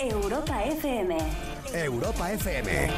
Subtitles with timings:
[0.00, 1.18] Europa FM.
[1.74, 2.90] Europa FM.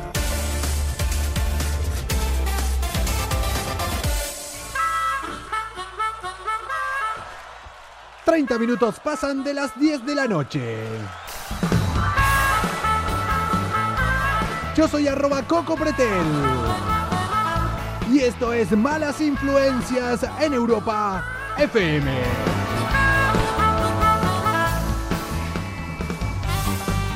[8.24, 10.84] ...30 minutos pasan de las 10 de la noche.
[14.76, 16.08] Yo soy arroba Coco Pretel.
[18.12, 21.24] Y esto es Malas Influencias en Europa
[21.58, 22.51] FM.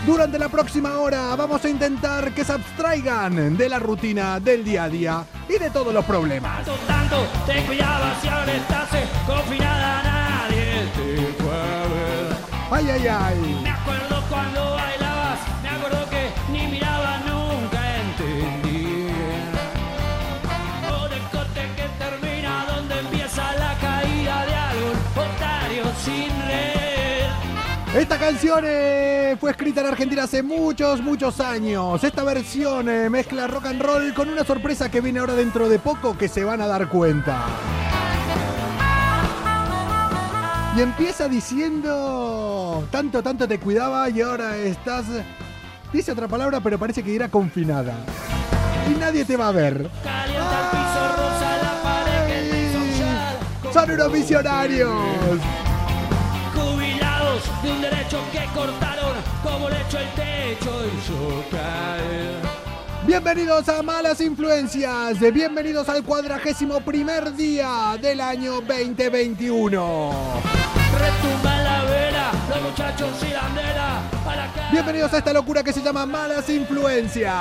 [0.06, 4.84] Durante la próxima hora vamos a intentar que se abstraigan de la rutina del día
[4.84, 6.64] a día y de todos los problemas.
[6.64, 11.36] Tanto, tanto, te cuidabas y ahora estás eh, confinada, nadie te.
[12.70, 13.60] Ay, ay, ay.
[13.62, 14.75] Me acuerdo cuando
[27.96, 32.04] Esta canción eh, fue escrita en Argentina hace muchos, muchos años.
[32.04, 35.78] Esta versión eh, mezcla rock and roll con una sorpresa que viene ahora dentro de
[35.78, 37.46] poco que se van a dar cuenta.
[40.76, 45.06] Y empieza diciendo, tanto, tanto te cuidaba y ahora estás...
[45.90, 47.94] Dice otra palabra, pero parece que irá confinada.
[48.90, 49.88] Y nadie te va a ver.
[53.72, 54.90] Son unos visionarios.
[57.62, 62.36] De un derecho que cortaron, como le echó el techo hizo caer.
[63.06, 70.12] Bienvenidos a Malas Influencias, bienvenidos al cuadragésimo primer día del año 2021.
[70.98, 74.70] Retumba la vela, los muchachos y la andela, a la cara.
[74.72, 77.32] Bienvenidos a esta locura que se llama Malas Influencias.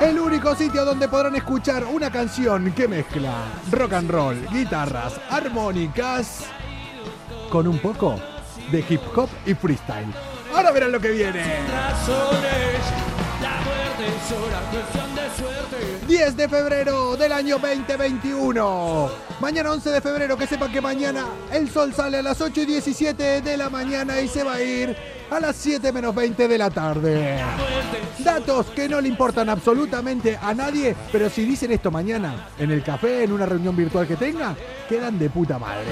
[0.00, 3.32] El único sitio donde podrán escuchar una canción que mezcla
[3.70, 6.44] rock and roll, guitarras, armónicas
[7.48, 8.20] con un poco
[8.70, 10.12] de hip hop y freestyle.
[10.54, 11.42] Ahora verán lo que viene.
[16.06, 19.10] 10 de febrero del año 2021.
[19.40, 22.66] Mañana 11 de febrero, que sepan que mañana el sol sale a las 8 y
[22.66, 24.96] 17 de la mañana y se va a ir
[25.30, 27.38] a las 7 menos 20 de la tarde.
[28.18, 32.82] Datos que no le importan absolutamente a nadie, pero si dicen esto mañana en el
[32.82, 34.54] café, en una reunión virtual que tenga,
[34.88, 35.86] quedan de puta madre.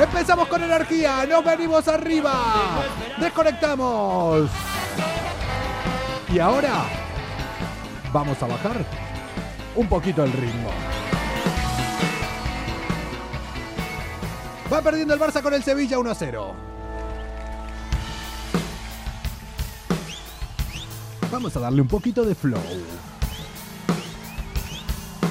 [0.00, 2.82] Empezamos con energía, nos venimos arriba,
[3.18, 4.48] desconectamos.
[6.32, 6.84] Y ahora
[8.10, 8.82] vamos a bajar
[9.76, 10.70] un poquito el ritmo.
[14.72, 16.54] Va perdiendo el Barça con el Sevilla 1 a 0.
[21.30, 22.62] Vamos a darle un poquito de flow.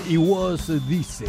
[0.08, 1.26] Y Woz dice...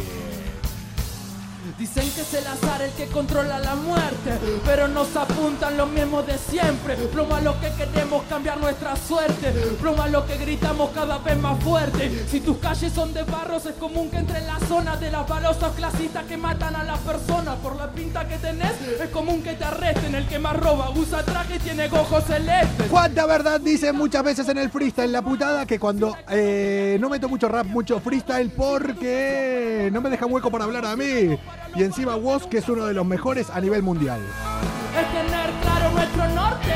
[1.81, 6.27] Dicen que es el azar el que controla la muerte, pero nos apuntan los mismos
[6.27, 6.95] de siempre.
[6.95, 12.23] Pluma lo que queremos cambiar nuestra suerte, pluma lo que gritamos cada vez más fuerte.
[12.29, 15.27] Si tus calles son de barros, es común que entre en la zona de las
[15.27, 17.55] balosas clasistas que matan a las personas.
[17.63, 20.13] Por la pinta que tenés, es común que te arresten.
[20.13, 22.91] El que más roba usa traje y tiene ojos celestes.
[22.91, 27.27] ¿Cuánta verdad dicen muchas veces en el freestyle la putada que cuando eh, no meto
[27.27, 31.39] mucho rap, mucho freestyle porque no me dejan hueco para hablar a mí?
[31.75, 34.19] Y encima Woz, que es uno de los mejores a nivel mundial.
[34.19, 36.73] Es tener claro nuestro norte.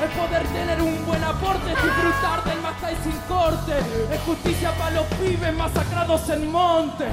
[0.00, 3.72] Es poder tener un buen aporte, disfrutar del Masai sin corte.
[4.10, 7.04] Es justicia para los pibes masacrados en monte.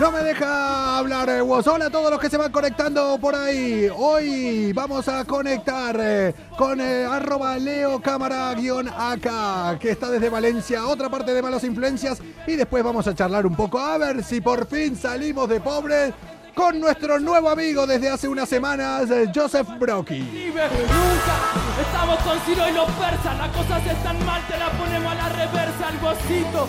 [0.00, 1.66] No me deja hablar eh, Woz.
[1.68, 3.88] Hola a todos los que se van conectando por ahí.
[3.96, 10.28] Hoy vamos a conectar eh, con eh, arroba Leo Cámara guion acá, que está desde
[10.28, 12.20] Valencia, otra parte de Malas Influencias.
[12.46, 16.12] Y después vamos a charlar un poco a ver si por fin salimos de pobres
[16.54, 20.20] con nuestro nuevo amigo desde hace unas semanas, eh, Joseph Brocky.
[20.20, 21.52] Nunca.
[21.80, 23.38] Estamos con Ciro y los persas.
[23.38, 25.88] Las cosas están mal, te la ponemos a la reversa.
[25.90, 26.68] El bocito,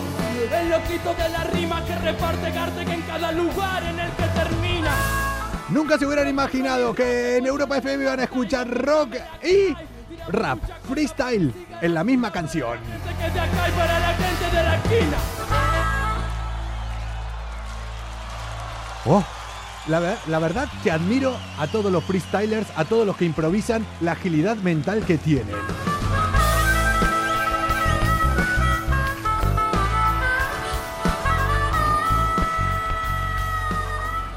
[0.52, 4.24] el loquito de la rima que reparte Garte que en cada lugar en el que
[4.24, 4.92] termina.
[5.70, 9.76] Nunca se hubieran imaginado que en Europa FM iban a escuchar rock y
[10.32, 12.78] rap, freestyle en la misma canción.
[13.76, 15.18] Para la gente de la esquina.
[19.06, 19.24] Oh,
[19.88, 23.86] la, ver- la verdad que admiro a todos los freestylers, a todos los que improvisan,
[24.02, 25.56] la agilidad mental que tienen.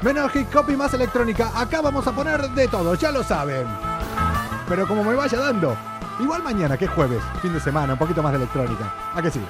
[0.01, 1.51] Menos hip hop y más electrónica.
[1.55, 3.65] Acá vamos a poner de todo, ya lo saben.
[4.69, 5.75] Pero como me vaya dando.
[6.19, 8.91] Igual mañana, que es jueves, fin de semana, un poquito más de electrónica.
[9.15, 9.41] ¿A que sí?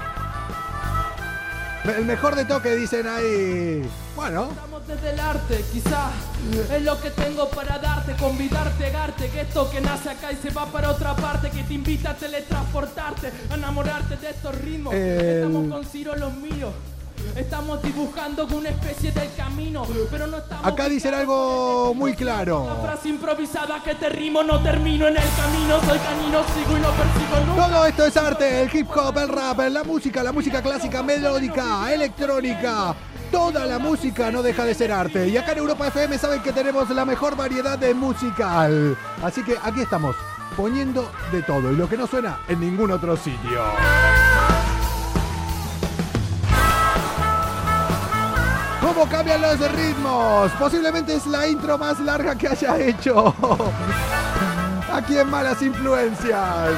[1.95, 3.81] El mejor de toque, dicen ahí.
[4.15, 4.49] Bueno.
[4.51, 6.11] Estamos desde el arte, quizás
[6.71, 10.49] es lo que tengo para darte, convidarte, garte, que esto que nace acá y se
[10.49, 14.93] va para otra parte, que te invita a teletransportarte, a enamorarte de estos ritmos.
[14.93, 16.73] El- Estamos con Ciro los míos.
[17.35, 20.65] Estamos dibujando una especie del camino, pero no estamos.
[20.65, 22.77] acá dicen algo muy La claro.
[22.83, 26.89] frase improvisada que te rimo, no termino en el camino, soy canino, sigo y no
[26.91, 27.67] persigo nunca.
[27.67, 31.93] Todo esto es arte, el hip hop, el rap, la música, la música clásica, melódica,
[31.93, 32.95] electrónica.
[33.31, 35.27] Toda la música no deja de ser arte.
[35.27, 38.97] Y acá en Europa FM saben que tenemos la mejor variedad de musical.
[39.21, 40.15] Así que aquí estamos,
[40.55, 43.61] poniendo de todo y lo que no suena en ningún otro sitio.
[48.97, 50.51] ¿Cómo cambian los ritmos?
[50.53, 53.31] Posiblemente es la intro más larga que haya hecho.
[54.91, 56.71] Aquí en Malas Influencias.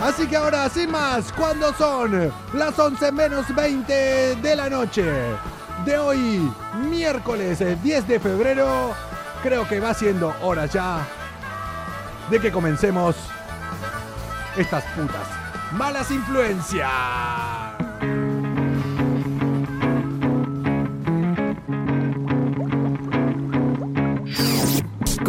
[0.00, 5.04] Así que ahora, sin más, cuando son las 11 menos 20 de la noche
[5.84, 6.50] de hoy,
[6.88, 8.94] miércoles eh, 10 de febrero,
[9.42, 11.06] creo que va siendo hora ya
[12.30, 13.16] de que comencemos
[14.56, 15.28] estas putas
[15.72, 17.83] malas influencias.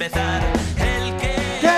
[0.00, 0.40] empezar.
[0.78, 1.60] El que.
[1.62, 1.74] Las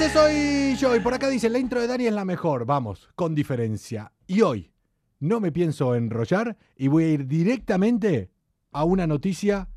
[0.00, 0.96] Ese soy yo.
[0.96, 2.64] Y por acá dice, la intro de Dani es la mejor.
[2.64, 4.10] Vamos, con diferencia.
[4.26, 4.72] Y hoy
[5.18, 8.30] no me pienso enrollar y voy a ir directamente
[8.72, 9.68] a una noticia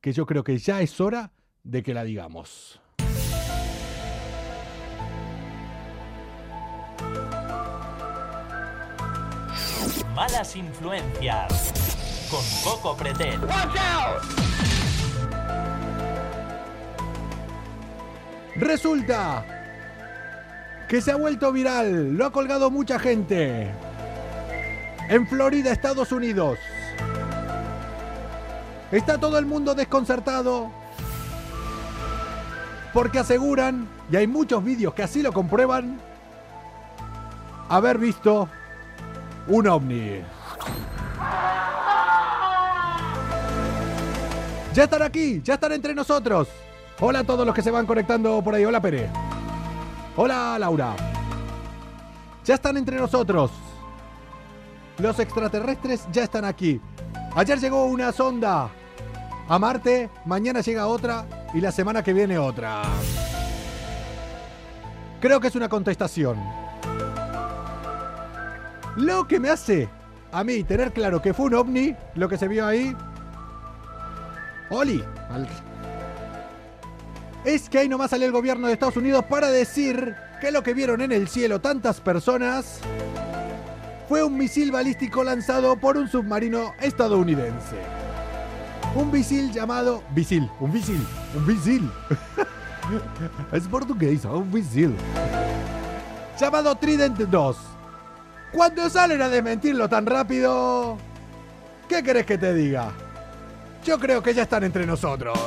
[0.00, 1.30] que yo creo que ya es hora
[1.62, 2.80] de que la digamos.
[10.12, 13.38] Malas influencias con Coco Pretel.
[18.56, 19.57] Resulta
[20.88, 23.70] que se ha vuelto viral, lo ha colgado mucha gente.
[25.08, 26.58] En Florida, Estados Unidos.
[28.90, 30.70] Está todo el mundo desconcertado
[32.94, 36.00] porque aseguran, y hay muchos vídeos que así lo comprueban,
[37.68, 38.48] haber visto
[39.46, 40.22] un ovni.
[44.74, 46.48] Ya están aquí, ya están entre nosotros.
[47.00, 48.64] Hola a todos los que se van conectando por ahí.
[48.64, 49.27] Hola Pere.
[50.20, 50.96] Hola Laura.
[52.44, 53.52] Ya están entre nosotros.
[54.98, 56.80] Los extraterrestres ya están aquí.
[57.36, 58.68] Ayer llegó una sonda
[59.48, 62.82] a Marte, mañana llega otra y la semana que viene otra.
[65.20, 66.36] Creo que es una contestación.
[68.96, 69.88] Lo que me hace
[70.32, 72.92] a mí tener claro que fue un ovni, lo que se vio ahí.
[74.70, 75.04] Oli.
[75.30, 75.48] al-
[77.44, 80.74] Es que ahí nomás salió el gobierno de Estados Unidos para decir que lo que
[80.74, 82.80] vieron en el cielo tantas personas
[84.08, 87.76] fue un misil balístico lanzado por un submarino estadounidense.
[88.94, 90.02] Un misil llamado...
[90.14, 91.90] Misil, un misil, un misil.
[93.52, 94.94] es portugués, un misil.
[96.40, 97.56] Llamado Trident 2.
[98.52, 100.96] Cuando salen a desmentirlo tan rápido...
[101.88, 102.92] ¿Qué querés que te diga?
[103.84, 105.38] Yo creo que ya están entre nosotros.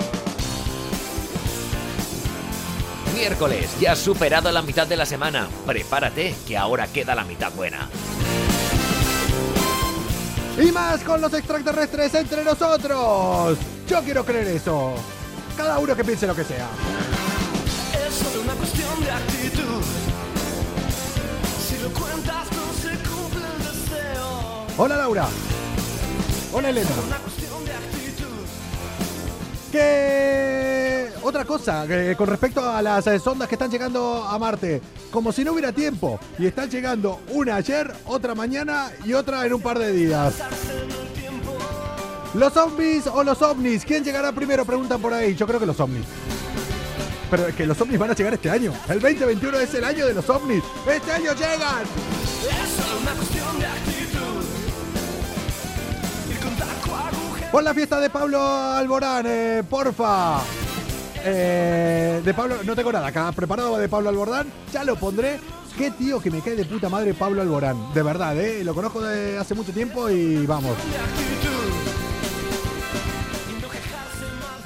[3.14, 5.48] Miércoles, ya has superado la mitad de la semana.
[5.66, 7.90] Prepárate, que ahora queda la mitad buena.
[10.58, 13.58] Y más con los extraterrestres entre nosotros.
[13.88, 14.94] Yo quiero creer eso.
[15.58, 16.68] Cada uno que piense lo que sea.
[18.08, 19.84] Es solo una cuestión de actitud.
[21.68, 24.66] Si lo cuentas, no se cumple el deseo.
[24.78, 25.28] Hola Laura.
[26.54, 26.90] Hola Elena.
[27.08, 28.46] Una cuestión de actitud.
[29.72, 30.71] Que
[31.24, 35.32] otra cosa, que con respecto a las eh, sondas que están llegando a Marte, como
[35.32, 39.62] si no hubiera tiempo, y están llegando una ayer, otra mañana y otra en un
[39.62, 40.34] par de días.
[42.34, 43.84] ¿Los zombies o los ovnis?
[43.84, 44.64] ¿Quién llegará primero?
[44.64, 45.36] Preguntan por ahí.
[45.36, 46.06] Yo creo que los ovnis.
[47.30, 48.74] Pero es que los ovnis van a llegar este año.
[48.88, 50.64] El 2021 es el año de los ovnis.
[50.90, 51.84] Este año llegan.
[57.52, 60.40] Pon la fiesta de Pablo Alborán, eh, porfa.
[61.24, 64.52] Eh, de Pablo, no tengo nada acá preparado de Pablo Alborán.
[64.72, 65.40] Ya lo pondré.
[65.78, 67.94] Qué tío que me cae de puta madre Pablo Alborán.
[67.94, 68.64] De verdad, eh.
[68.64, 70.76] Lo conozco de hace mucho tiempo y vamos.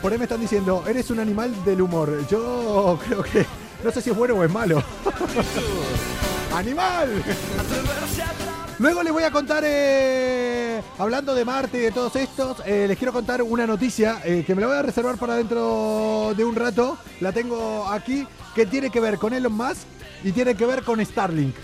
[0.02, 2.28] Por ahí me están diciendo, eres un animal del humor.
[2.30, 3.46] Yo creo que
[3.84, 4.84] no sé si es bueno o es malo.
[6.54, 7.24] ¡Animal!
[8.78, 12.98] Luego les voy a contar, eh, hablando de Marte y de todos estos, eh, les
[12.98, 16.56] quiero contar una noticia eh, que me la voy a reservar para dentro de un
[16.56, 16.98] rato.
[17.22, 19.88] La tengo aquí, que tiene que ver con Elon Musk
[20.26, 21.56] y tiene que ver con Starlink.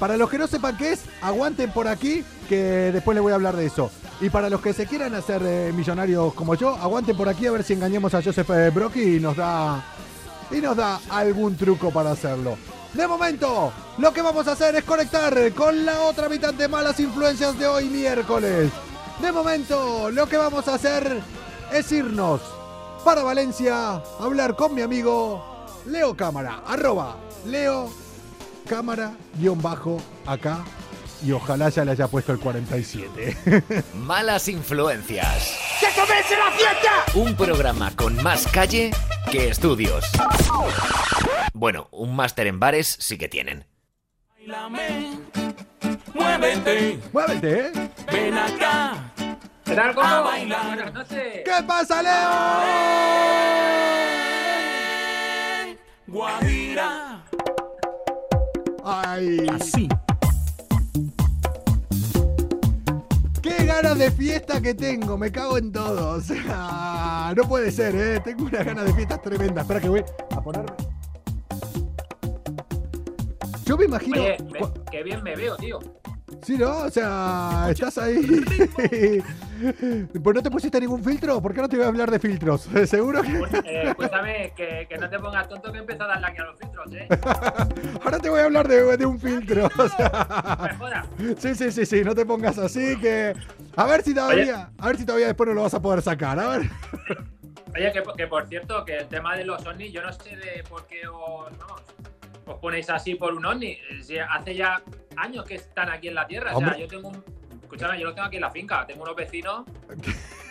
[0.00, 3.34] Para los que no sepan qué es, aguanten por aquí, que después les voy a
[3.34, 3.90] hablar de eso.
[4.22, 5.42] Y para los que se quieran hacer
[5.74, 9.36] millonarios como yo, aguanten por aquí a ver si engañamos a Joseph Brocky y nos
[9.36, 9.84] da
[10.50, 12.56] y nos da algún truco para hacerlo.
[12.96, 16.98] De momento, lo que vamos a hacer es conectar con la otra mitad de malas
[16.98, 18.72] influencias de hoy miércoles.
[19.20, 21.20] De momento, lo que vamos a hacer
[21.70, 22.40] es irnos
[23.04, 25.44] para Valencia a hablar con mi amigo
[25.84, 27.90] Leo Cámara, arroba Leo
[28.66, 30.64] Cámara guion bajo acá
[31.24, 33.36] y ojalá ya le haya puesto el 47.
[33.94, 35.56] Malas influencias.
[37.14, 38.90] Un programa con más calle
[39.30, 40.04] que estudios.
[41.54, 43.66] Bueno, un máster en bares sí que tienen.
[44.38, 45.18] Bailame,
[46.14, 47.72] muévete, Muévete, ¿eh?
[48.12, 49.12] ven acá.
[49.64, 50.66] ¿Qué tal, A bailar.
[50.66, 51.42] Buenas noches.
[51.44, 53.26] ¿Qué pasa, Leo?
[56.06, 57.24] Guajira.
[58.84, 59.88] Ay, Así.
[63.82, 66.10] Ganas de fiesta que tengo, me cago en todo.
[66.16, 68.20] O sea, no puede ser, ¿eh?
[68.20, 69.62] Tengo unas ganas de fiestas tremendas.
[69.64, 70.72] Espera que voy a ponerme.
[73.64, 74.22] Yo me imagino.
[74.22, 75.78] Oye, me- qué bien me veo, tío.
[76.42, 76.78] Sí, ¿no?
[76.78, 78.42] O sea, estás ahí.
[80.22, 81.40] pues no te pusiste ningún filtro.
[81.40, 82.68] ¿Por qué no te voy a hablar de filtros?
[82.86, 83.38] Seguro que.
[83.64, 86.58] Eh, escúchame, que, que no te pongas tonto que empiezo a darle aquí a los
[86.58, 87.08] filtros, ¿eh?
[88.04, 89.68] Ahora te voy a hablar de, de un filtro.
[89.78, 90.56] O sea.
[90.58, 91.06] No me jodas.
[91.38, 93.34] Sí, sí, sí, sí, no te pongas así que.
[93.76, 94.70] A ver si todavía.
[94.78, 96.38] A ver si todavía después no lo vas a poder sacar.
[96.38, 96.70] A ver.
[97.74, 100.64] Oye, que, que por cierto, que el tema de los ovnis, yo no sé de
[100.68, 101.82] por qué os, vamos,
[102.46, 103.78] os ponéis así por un ovni.
[104.30, 104.82] Hace ya
[105.16, 106.56] años que están aquí en la Tierra.
[106.56, 107.22] O sea, yo tengo un...
[107.62, 108.86] Escúchame, yo lo tengo aquí en la finca.
[108.86, 109.64] Tengo unos vecinos...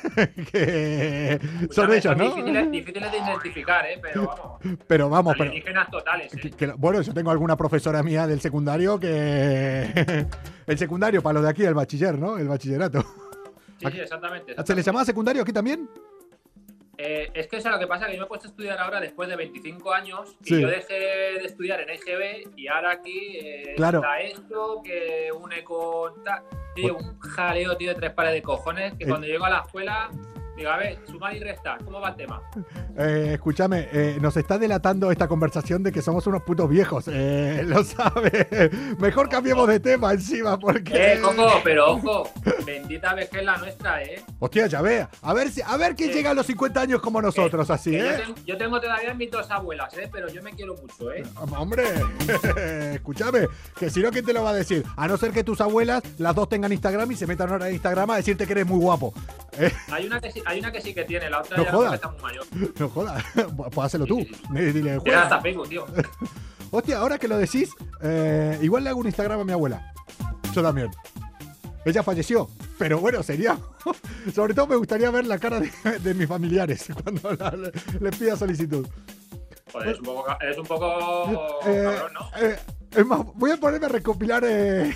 [0.52, 1.40] que
[1.72, 2.26] son ellos, ¿no?
[2.36, 4.00] Difíciles, difíciles de identificar, ¿eh?
[4.02, 5.52] Pero vamos, Pero vamos, pero.
[5.90, 6.52] totales, ¿eh?
[6.52, 10.28] que- bueno, yo tengo alguna profesora mía del secundario que.
[10.68, 12.38] el secundario para los de aquí, el bachiller, ¿no?
[12.38, 13.02] El bachillerato.
[13.80, 14.46] Sí, sí, exactamente.
[14.46, 14.84] ¿Se le exactamente.
[14.84, 15.90] llamaba secundario aquí también?
[16.98, 18.78] Eh, es que eso es lo que pasa, que yo me he puesto a estudiar
[18.80, 20.62] ahora después de 25 años y Sí.
[20.62, 24.00] yo dejé de estudiar en EGB y ahora aquí eh, Claro.
[24.00, 26.14] está esto que une con...
[26.76, 29.08] Tío, un jaleo, tío, de tres pares de cojones que Eh.
[29.08, 30.10] cuando llego a la escuela
[30.56, 32.42] digo, a ver, sumar y restar, ¿cómo va el tema?
[32.98, 37.10] Eh, escúchame, eh, nos está delatando esta conversación de que somos unos putos viejos.
[37.12, 38.70] Eh, lo sabe.
[39.00, 40.94] Mejor cambiemos de tema encima porque.
[41.16, 42.30] Eh, Coco, pero ojo,
[42.66, 44.24] bendita es la nuestra, ¿eh?
[44.40, 45.10] Hostia, ya vea.
[45.22, 46.14] A ver si, a ver quién Eh.
[46.14, 48.18] llega a los 50 años como nosotros, así, Que yo, ¿eh?
[48.26, 50.08] tengo, yo tengo todavía mis dos abuelas, ¿eh?
[50.10, 51.24] Pero yo me quiero mucho, ¿eh?
[51.58, 51.84] Hombre,
[52.94, 53.48] escúchame,
[53.78, 54.84] que si no, ¿quién te lo va a decir?
[54.96, 57.74] A no ser que tus abuelas, las dos tengan Instagram y se metan ahora en
[57.74, 59.14] Instagram a decirte que eres muy guapo.
[59.60, 61.72] Eh, Hay una que sí, hay una que, sí que tiene, la otra No ya
[61.72, 61.94] jodas.
[61.96, 62.46] está muy mayor.
[62.80, 63.24] no jodas,
[63.72, 64.26] pues hazlo tú.
[64.52, 65.24] Dile, juega.
[65.24, 65.86] hasta tío.
[66.72, 67.70] Hostia, ahora que lo decís,
[68.02, 69.94] eh, igual le hago un Instagram a mi abuela.
[70.54, 70.90] Yo también.
[71.86, 73.58] Ella falleció, pero bueno, sería.
[74.36, 78.16] Sobre todo me gustaría ver la cara de, de mis familiares cuando la- le, les
[78.18, 78.86] pida solicitud.
[79.72, 82.30] Joder, es un poco, es un poco Eh, cabrón, ¿no?
[82.42, 82.60] eh,
[82.92, 84.44] es más, voy a ponerme a recopilar.
[84.46, 84.94] eh,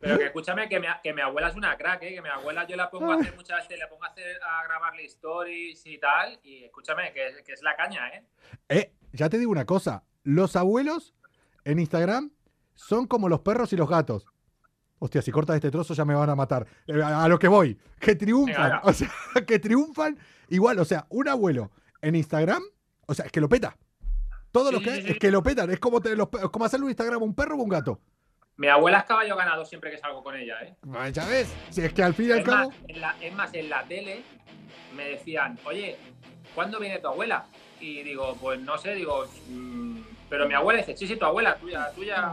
[0.00, 2.14] Pero que escúchame, que mi, que mi abuela es una crack, ¿eh?
[2.14, 4.64] Que mi abuela yo la pongo a hacer muchas veces, le pongo a, hacer, a
[4.64, 6.40] grabarle stories y tal.
[6.42, 8.24] Y escúchame, que, que es la caña, ¿eh?
[8.70, 11.14] eh, ya te digo una cosa: los abuelos
[11.64, 12.30] en Instagram
[12.74, 14.24] son como los perros y los gatos.
[14.98, 16.66] Hostia, si cortas este trozo ya me van a matar.
[16.86, 18.80] Eh, a, lo que voy, que triunfan.
[18.82, 19.10] O sea,
[19.46, 20.78] que triunfan igual.
[20.78, 22.62] O sea, un abuelo en Instagram,
[23.06, 23.76] o sea, es que lo peta.
[24.50, 25.70] Todo Sí, lo sí, que sí, es que lo petan.
[25.70, 28.00] Es como, te- los como hacerle un Instagram a un perro o un gato.
[28.60, 30.74] Mi abuela es caballo ganado siempre que salgo con ella, ¿eh?
[31.14, 32.70] Ya ves, si es que al fin y al cabo.
[32.88, 34.20] en la, es más, en la tele
[34.94, 35.96] me decían, oye,
[36.54, 37.46] ¿cuándo viene tu abuela?
[37.80, 41.54] Y digo, pues no sé, digo, mm, Pero mi abuela dice, sí, sí, tu abuela,
[41.56, 42.32] tuya, tuya.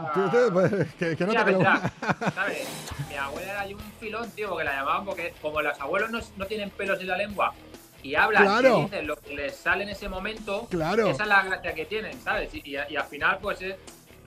[0.52, 1.90] Pues, que, que no te lo- vendrá",
[2.34, 2.68] ¿Sabes?
[3.08, 6.20] Mi abuela era ahí un filón, tío, porque la llamaban porque como los abuelos no,
[6.36, 7.54] no tienen pelos en la lengua
[8.02, 8.80] y hablan Claro.
[8.80, 11.08] y dicen lo que les sale en ese momento, Claro.
[11.08, 12.52] esa es la gracia que tienen, ¿sabes?
[12.54, 13.76] Y, y- y al final, pues, es-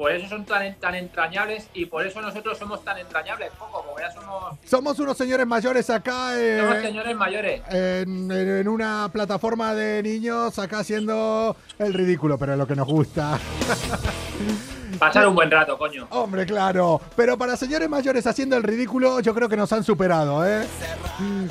[0.01, 4.01] por eso son tan, tan entrañables y por eso nosotros somos tan entrañables, poco, porque
[4.01, 7.62] ya somos, Somos unos señores mayores acá eh, somos señores mayores.
[7.70, 12.75] en, en- en una plataforma de niños, acá haciendo el ridículo, pero es lo que
[12.75, 13.38] nos gusta.
[14.98, 16.08] Pasar un buen rato, coño.
[16.10, 17.00] Hombre, claro.
[17.15, 20.65] Pero para señores mayores haciendo el ridículo, yo creo que nos han superado, ¿eh?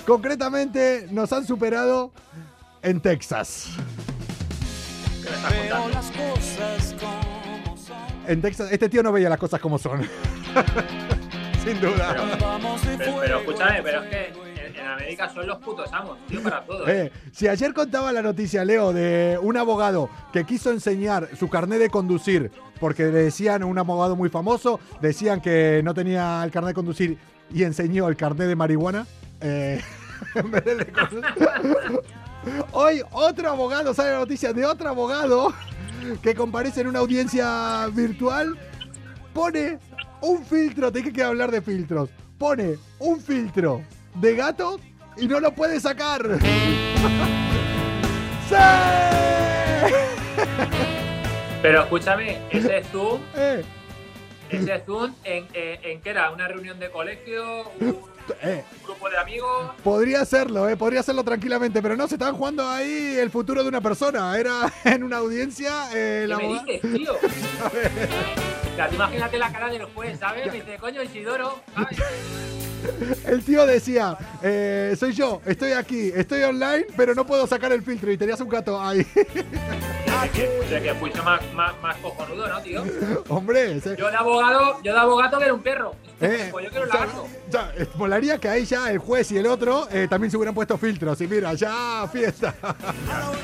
[0.04, 2.11] Concretamente, nos han superado
[2.83, 3.69] en Texas.
[5.23, 7.39] ¿Qué me estás contando?
[8.30, 10.02] En Texas, este tío no veía las cosas como son.
[11.64, 12.14] Sin duda.
[12.14, 13.20] Pero, fuego.
[13.20, 14.26] pero escúchame, pero es que
[14.66, 16.87] en, en América son los putos amos, tío, para todo.
[16.88, 17.10] ¿eh?
[17.32, 21.90] Si ayer contaba la noticia, Leo, de un abogado que quiso enseñar su carnet de
[21.90, 26.75] conducir, porque le decían, un abogado muy famoso, decían que no tenía el carnet de
[26.75, 27.18] conducir
[27.52, 29.06] y enseñó el carnet de marihuana.
[29.40, 29.82] eh,
[30.37, 30.87] en vez de.
[32.72, 35.52] Hoy otro abogado, sale la noticia de otro abogado
[36.23, 38.57] que comparece en una audiencia virtual,
[39.33, 39.78] pone
[40.21, 43.83] un filtro, te dije que hablar de filtros, pone un filtro
[44.14, 44.78] de gato
[45.16, 46.23] y no lo puede sacar.
[48.49, 48.54] ¡Sí!
[51.62, 53.62] Pero escúchame, ese Zoom, Eh,
[54.50, 56.30] ese Zoom, ¿en, en, en qué era?
[56.30, 57.64] ¿Una reunión de colegio?
[57.80, 57.99] ¿Un
[58.43, 59.73] eh, grupo de amigos?
[59.83, 63.69] podría hacerlo, eh, podría hacerlo tranquilamente, pero no, se estaban jugando ahí el futuro de
[63.69, 64.37] una persona.
[64.39, 65.89] Era en una audiencia.
[65.95, 67.15] eh, ¿Qué la me dices, tío?
[68.93, 70.47] Imagínate la cara del juez, ¿sabes?
[70.47, 71.99] Me dice, coño, Isidoro, ¿sabes?
[73.27, 77.83] El tío decía, eh, soy yo, estoy aquí, estoy online, pero no puedo sacar el
[77.83, 79.07] filtro y tenías un gato ahí.
[80.65, 82.83] O sea, que fuiste más, más, más cojonudo, ¿no, tío?
[83.29, 85.95] Hombre, ese- Yo de abogado, yo de abogado que era un perro.
[86.23, 87.27] eh, Pues yo quiero un ya- lagarto.
[87.50, 90.52] ya, eh, molaría que ahí ya el juez y el otro eh, también se hubieran
[90.52, 91.21] puesto filtros.
[91.21, 92.52] Y mira, ya fiesta.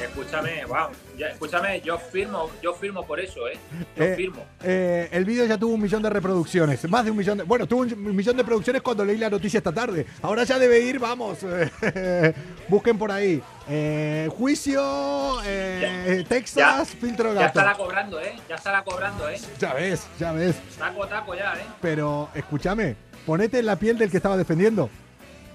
[0.02, 0.88] Escúchame, wow.
[1.17, 3.56] Ya, escúchame, yo firmo, yo firmo por eso, ¿eh?
[3.97, 4.45] Yo Eh, firmo.
[4.64, 7.45] Eh, el vídeo ya tuvo un millón de reproducciones, más de un millón de...
[7.45, 10.04] Bueno, tuvo un millón de reproducciones cuando leí la noticia esta tarde.
[10.21, 11.38] Ahora ya debe ir, vamos.
[11.45, 12.34] eh,
[12.69, 13.40] busquen por ahí.
[13.69, 17.60] Eh, juicio, eh, Texas, filtro Ya gato.
[17.60, 18.36] estará cobrando, ¿eh?
[18.49, 19.40] Ya estará cobrando, ¿eh?
[19.60, 20.56] Ya ves, ya ves.
[20.78, 21.64] Taco, taco ya, ¿eh?
[21.80, 22.95] Pero escúchame,
[23.26, 24.89] ponete en la piel del que estaba defendiendo.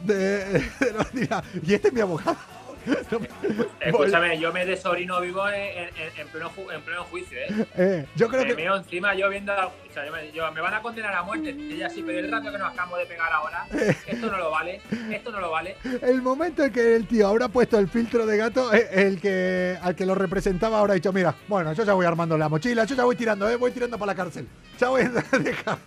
[0.06, 0.16] De-
[0.80, 2.38] de- mira, y este es mi abogado.
[3.80, 5.56] Escúchame, yo me desorino vivo en,
[5.88, 7.66] en- en pleno, ju- en pleno juicio, ¿eh?
[7.78, 8.56] Eh, yo creo Me que...
[8.56, 9.54] meo encima yo viendo.
[9.54, 11.50] O sea, yo me, yo- me van a condenar a muerte.
[11.52, 13.66] Y ya sí, pero el rato que nos acabamos de pegar ahora,
[14.08, 14.82] esto no lo vale.
[15.12, 15.76] Esto no lo vale.
[16.02, 19.78] El momento en que el tío habrá puesto el filtro de gato, eh, el que
[19.82, 22.96] al que lo representaba habrá dicho, mira, bueno, yo ya voy armando la mochila, yo
[22.96, 24.48] ya voy tirando, eh, voy tirando para la cárcel.
[24.80, 25.78] Ya voy a dejar.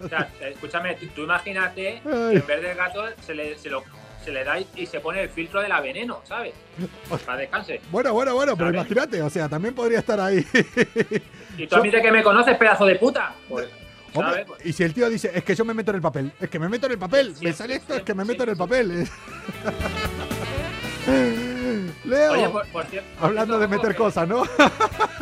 [0.00, 3.82] O sea, escúchame, tú, tú imagínate que en vez del gato se le, se lo,
[4.26, 6.52] se le da y, se pone el filtro de la veneno, ¿sabes?
[7.24, 7.80] Para descanse.
[7.92, 10.44] Bueno, bueno, bueno, pero imagínate, o sea, también podría estar ahí.
[11.58, 13.32] Y tú a mí de que me conoces, pedazo de puta.
[13.48, 13.66] Pues.
[14.12, 16.50] Pues, y si el tío dice, es que yo me meto en el papel, es
[16.50, 18.56] que me meto en el papel, me sale esto, es que me meto en el
[18.58, 19.08] papel.
[22.04, 24.44] Leo, Oye, por, por cier- por hablando cierto, de meter que- cosas, ¿no?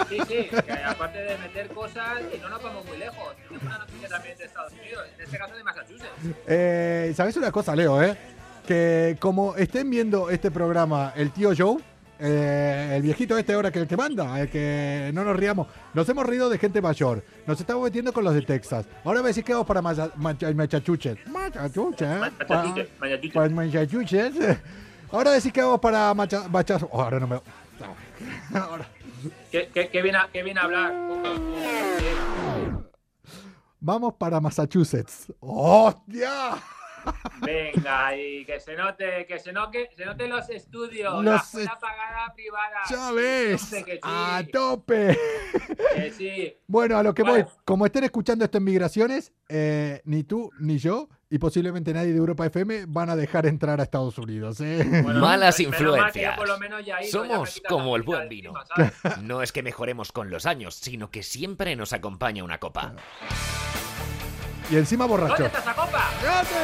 [0.08, 3.34] Sí, sí, que aparte de meter cosas, y no nos vamos muy lejos.
[3.48, 6.10] Tenemos una noticia también de Estados Unidos, en este caso de Massachusetts.
[6.46, 8.16] Eh, ¿Sabes una cosa, Leo, eh?
[8.66, 11.76] Que como estén viendo este programa el tío Joe,
[12.18, 16.08] eh, el viejito este ahora que el que manda, el que no nos riamos, nos
[16.08, 18.86] hemos reído de gente mayor, nos estamos metiendo con los de Texas.
[19.04, 21.20] Ahora me decís que vamos para Massa- Macha- Massachusetts.
[21.28, 22.20] Massachusetts, ¿eh?
[23.34, 24.58] Para Massachusetts.
[25.12, 27.40] Ahora decís que vamos para Macha- Macha- oh, ahora no me...
[28.58, 28.88] Ahora.
[29.50, 30.94] ¿Qué, qué, qué viene a, qué viene a hablar?
[33.80, 35.30] Vamos para Massachusetts.
[35.40, 36.30] ¡Hostia!
[37.40, 41.72] Venga, y que se note, que se note, se note los estudios, Los la escuela
[41.72, 42.76] est- pagada privada.
[42.90, 45.18] ¡Ya Sí, sí, ¡A tope!
[45.94, 46.56] que sí.
[46.66, 47.42] Bueno, a lo que Vale.
[47.44, 52.12] voy, como estén escuchando esto en migraciones, eh, ni tú ni yo y posiblemente nadie
[52.12, 54.60] de Europa FM van a dejar entrar a Estados Unidos.
[54.60, 54.84] ¿eh?
[55.02, 56.36] Bueno, Malas mal influencias.
[56.36, 58.52] por lo menos ya he ido, Somos como el buen vino.
[58.78, 59.16] encima.
[59.22, 62.94] No es que mejoremos con los años, sino que siempre nos acompaña una copa.
[64.70, 65.46] Y encima ¿Dónde borracho.
[65.46, 66.10] está esa copa?
[66.20, 66.54] ¡Fíjate!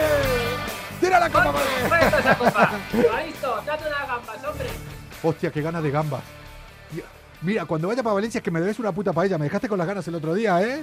[1.01, 1.81] ¡Tira la copa, ¿Dónde madre!
[1.89, 2.71] ¿Dónde está esa copa?
[3.31, 4.67] Está, date unas gambas, hombre.
[5.23, 6.23] Hostia, qué ganas de gambas.
[7.43, 9.39] Mira, cuando vaya para Valencia es que me debes una puta paella.
[9.39, 10.83] Me dejaste con las ganas el otro día, ¿eh?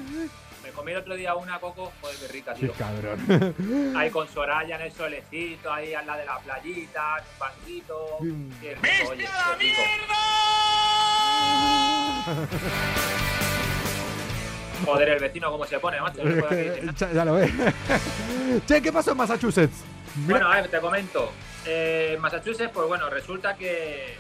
[0.63, 2.73] Me comí el otro día una coco, joder, qué rica, Qué tío.
[2.73, 3.93] cabrón.
[3.95, 8.17] Ahí con Soraya en el solecito, ahí al lado de la playita, un banquito.
[8.21, 8.49] Mm.
[8.60, 9.03] Qué qué
[9.60, 9.82] rico.
[14.86, 16.24] Joder, el vecino cómo se pone, macho.
[16.24, 16.50] no
[16.98, 17.52] ya, ya lo ves.
[18.68, 19.84] che, ¿qué pasó en Massachusetts?
[20.16, 21.32] Mira- Bueno, a ver, te comento.
[21.66, 24.16] Eh, en Massachusetts, pues bueno, resulta que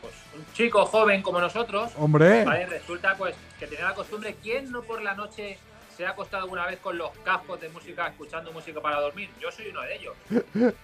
[0.00, 2.44] pues, un chico joven como nosotros, Hombre.
[2.44, 2.66] ¿vale?
[2.66, 5.58] Resulta pues que tenía la costumbre, ¿quién no por la noche
[5.96, 9.28] se ha acostado alguna vez con los cascos de música, escuchando música para dormir?
[9.40, 10.14] Yo soy uno de ellos.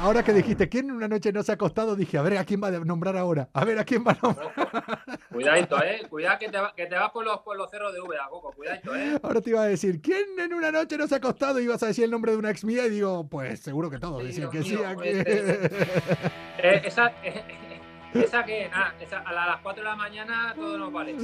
[0.00, 1.96] Ahora que dijiste, ¿quién una noche no se ha acostado?
[1.96, 3.48] Dije, a ver, ¿a quién va a nombrar ahora?
[3.54, 4.52] A ver, ¿a quién va a nombrar?
[5.30, 6.02] Cuidadito, eh.
[6.10, 8.52] Cuidado que te, va- que te vas por los, por los cerros de Úbeda, Coco.
[8.52, 9.18] Cuidadito, eh.
[9.22, 11.58] Ahora te iba a decir, ¿quién en una noche no se ha acostado?
[11.58, 13.98] Y ibas a decir el nombre de una ex mía y digo, pues seguro que
[13.98, 14.22] todos.
[14.32, 14.76] Sí, que sí.
[14.76, 15.08] mío, aquí.
[16.64, 17.42] Eh, esa, eh,
[18.14, 21.16] esa que, nada, esa, a las 4 de la mañana todo nos vale.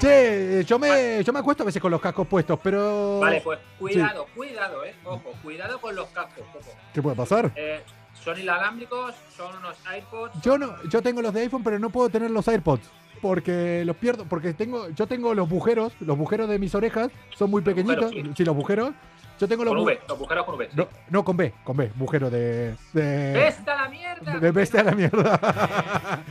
[0.00, 3.20] Che, yo me, yo me acuesto a veces con los cascos puestos, pero...
[3.20, 4.94] Vale, pues cuidado, cuidado, eh.
[5.04, 6.70] Ojo, cuidado con los cascos, Coco.
[6.92, 7.52] ¿Qué puede pasar?
[7.56, 7.82] Eh,
[8.14, 10.40] son inalámbricos, son unos iPods.
[10.42, 12.90] Yo no, yo tengo los de iPhone, pero no puedo tener los AirPods.
[13.22, 17.50] Porque los pierdo, porque tengo, yo tengo los bujeros, los bujeros de mis orejas son
[17.50, 18.10] muy pequeñitos.
[18.10, 18.44] bujeros, sí.
[18.44, 18.90] los bujeros.
[19.38, 20.68] Yo tengo los Con V, los agujeros con V.
[20.74, 22.74] No, no, con B, con B, bujero de.
[22.92, 24.38] de ¡Vesta la mierda!
[24.38, 26.22] de bestia a la mierda.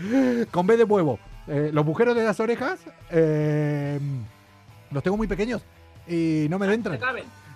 [0.52, 1.20] con B de huevo.
[1.48, 2.80] Eh, los bujeros de las orejas
[3.12, 4.00] eh,
[4.90, 5.64] los tengo muy pequeños
[6.08, 7.00] y no me ¿Te entran.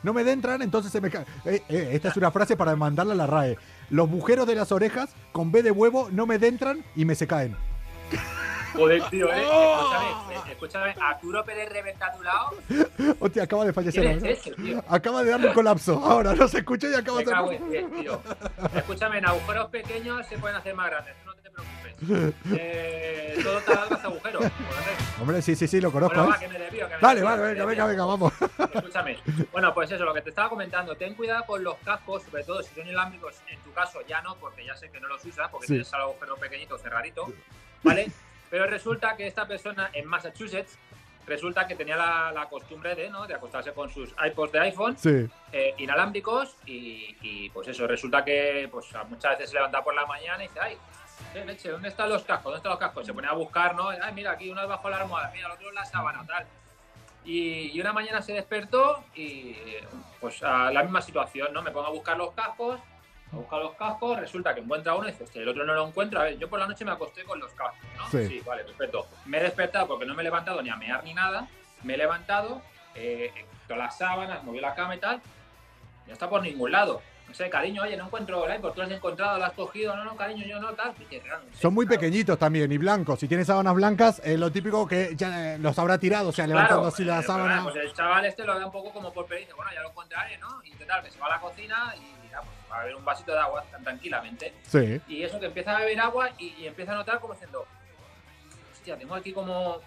[0.01, 1.25] No me entran, entonces se me cae.
[1.45, 3.57] Eh, esta es una frase para mandarla a la RAE.
[3.89, 7.27] Los bujeros de las orejas con B de huevo no me entran y me se
[7.27, 7.55] caen.
[8.73, 9.41] Joder, tío, eh.
[9.41, 10.95] Escúchame, eh, escúchame.
[11.01, 12.49] Arturo Pérez reventa a tu lado.
[13.19, 14.03] Hostia, acaba de fallecer.
[14.03, 14.83] ¿Quién es ese, tío?
[14.87, 15.93] Acaba de darle un colapso.
[16.03, 17.85] Ahora no se escucha y acaba de.
[18.01, 18.21] tío.
[18.75, 22.35] Escúchame, en agujeros pequeños se pueden hacer más grandes, no te preocupes.
[22.53, 24.45] Eh, todo taladro hace agujeros.
[25.19, 26.15] Hombre, sí, sí, sí, lo conozco.
[26.15, 26.33] Bueno, ¿eh?
[26.33, 28.33] va, que me desvío, que me Vale, desvío, vale, venga, venga, venga, vamos.
[28.73, 29.17] Escúchame.
[29.51, 30.95] Bueno, pues eso, lo que te estaba comentando.
[30.95, 33.35] Ten cuidado con los cascos, sobre todo si son inalámbricos.
[33.49, 35.73] En tu caso ya no, porque ya sé que no los usas, porque Sí.
[35.73, 37.33] tienes el agujero pequeñito, cerradito.
[37.83, 38.11] ¿Vale?
[38.49, 40.77] Pero resulta que esta persona en Massachusetts,
[41.27, 43.27] resulta que tenía la, la costumbre de, ¿no?
[43.27, 45.29] de acostarse con sus iPods de iPhone Sí.
[45.51, 50.07] eh, inalámbricos y, y, pues eso, resulta que pues muchas veces se levanta por la
[50.07, 50.77] mañana y dice, ay,
[51.45, 52.45] leche, ¿dónde están los cascos?
[52.45, 53.05] ¿Dónde están los cascos?
[53.05, 53.89] Se pone a buscar, ¿no?
[53.89, 56.47] Ay, mira, aquí uno debajo de la almohada, mira, el otro en la sábana, tal.
[57.25, 59.55] Y, y una mañana se despertó y
[60.19, 61.61] pues a la misma situación, ¿no?
[61.61, 62.79] Me pongo a buscar los cascos,
[63.31, 65.87] a buscar los cascos, resulta que encuentra uno y dice, hostia, el otro no lo
[65.87, 66.21] encuentra.
[66.21, 68.09] A ver, yo por la noche me acosté con los cascos, ¿no?
[68.09, 68.41] Sí.
[68.45, 69.07] vale, perfecto.
[69.25, 71.47] Me he despertado porque no me he levantado ni a mear ni nada.
[71.83, 72.61] Me he levantado,
[72.95, 73.31] eh,
[73.67, 75.21] las sábanas, moví la cama y tal.
[76.07, 77.01] No está por ningún lado.
[77.27, 79.95] No sé, cariño, oye, no encuentro el iPod, tú lo has encontrado, lo has cogido,
[79.95, 80.95] no, no, cariño, yo no, tal.
[80.99, 82.01] Y no sé, Son muy claro.
[82.01, 83.19] pequeñitos también y blancos.
[83.19, 86.47] Si tienes sábanas blancas, es lo típico que ya eh, los habrá tirado, o sea,
[86.47, 87.61] levantando así la eh, pero, sábana.
[87.61, 89.89] Pues el chaval este lo da un poco como por pedir, dice, bueno, ya lo
[89.89, 90.59] encontraré, ¿no?
[90.63, 93.39] Y que se va a la cocina y mira, pues, a beber un vasito de
[93.39, 94.53] agua tan tranquilamente.
[94.67, 95.01] Sí.
[95.07, 97.65] Y eso que empieza a beber agua y, y empieza a notar como diciendo,
[98.71, 99.79] hostia, tengo aquí como,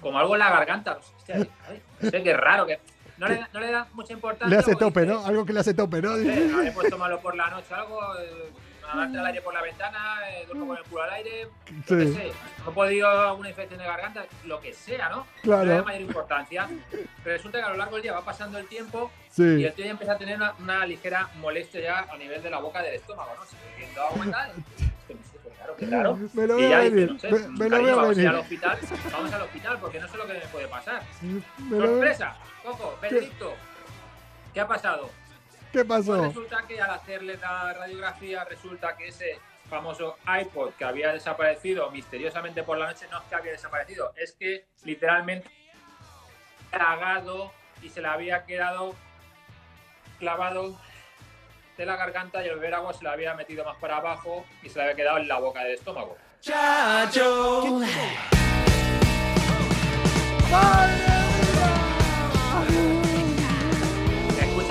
[0.00, 0.98] como algo en la garganta.
[1.16, 1.36] Hostia,
[1.68, 2.78] ay, no sé qué raro, que
[3.18, 4.48] no le, da- no le da mucha importancia.
[4.48, 5.24] Le hace tope, dice, ¿no?
[5.24, 6.16] Algo que le hace tope, ¿no?
[6.16, 8.50] eh, habré puesto malo por la noche algo, eh,
[8.94, 11.48] agarrarte el aire por la ventana, eh, duermo con el culo al aire,
[11.86, 12.32] Sí, sé,
[12.64, 15.26] no he podido alguna infección de garganta, lo que sea, ¿no?
[15.42, 15.64] Claro.
[15.66, 16.68] No da mayor importancia.
[16.90, 19.64] Pero resulta que a lo largo del día va pasando el tiempo y sí.
[19.64, 22.58] el tío ya empieza a tener una, una ligera molestia ya a nivel de la
[22.58, 23.44] boca del estómago, ¿no?
[23.44, 24.54] Se ve dado cuenta, es
[25.08, 26.18] que no sé, qué raro, qué raro.
[26.32, 28.12] Me lo y ya dice, venir, no sé, me- me lo cariño, veo vamos a
[28.12, 28.28] ir venir.
[28.28, 28.78] al hospital,
[29.12, 31.02] vamos al hospital porque no sé lo que me puede pasar.
[31.22, 33.54] Me lo veo- Sorpresa, Coco, Benedicto,
[34.52, 35.10] ¿qué ha pasado?
[35.74, 36.22] ¿Qué Pues pasó?
[36.24, 42.62] resulta que al hacerle la radiografía, resulta que ese famoso iPod que había desaparecido misteriosamente
[42.62, 45.50] por la noche, no es que había desaparecido, es que literalmente
[46.70, 48.94] tragado y se le había quedado
[50.20, 50.78] clavado
[51.76, 54.68] de la garganta y al beber agua se le había metido más para abajo y
[54.68, 56.16] se le había quedado en la boca del estómago.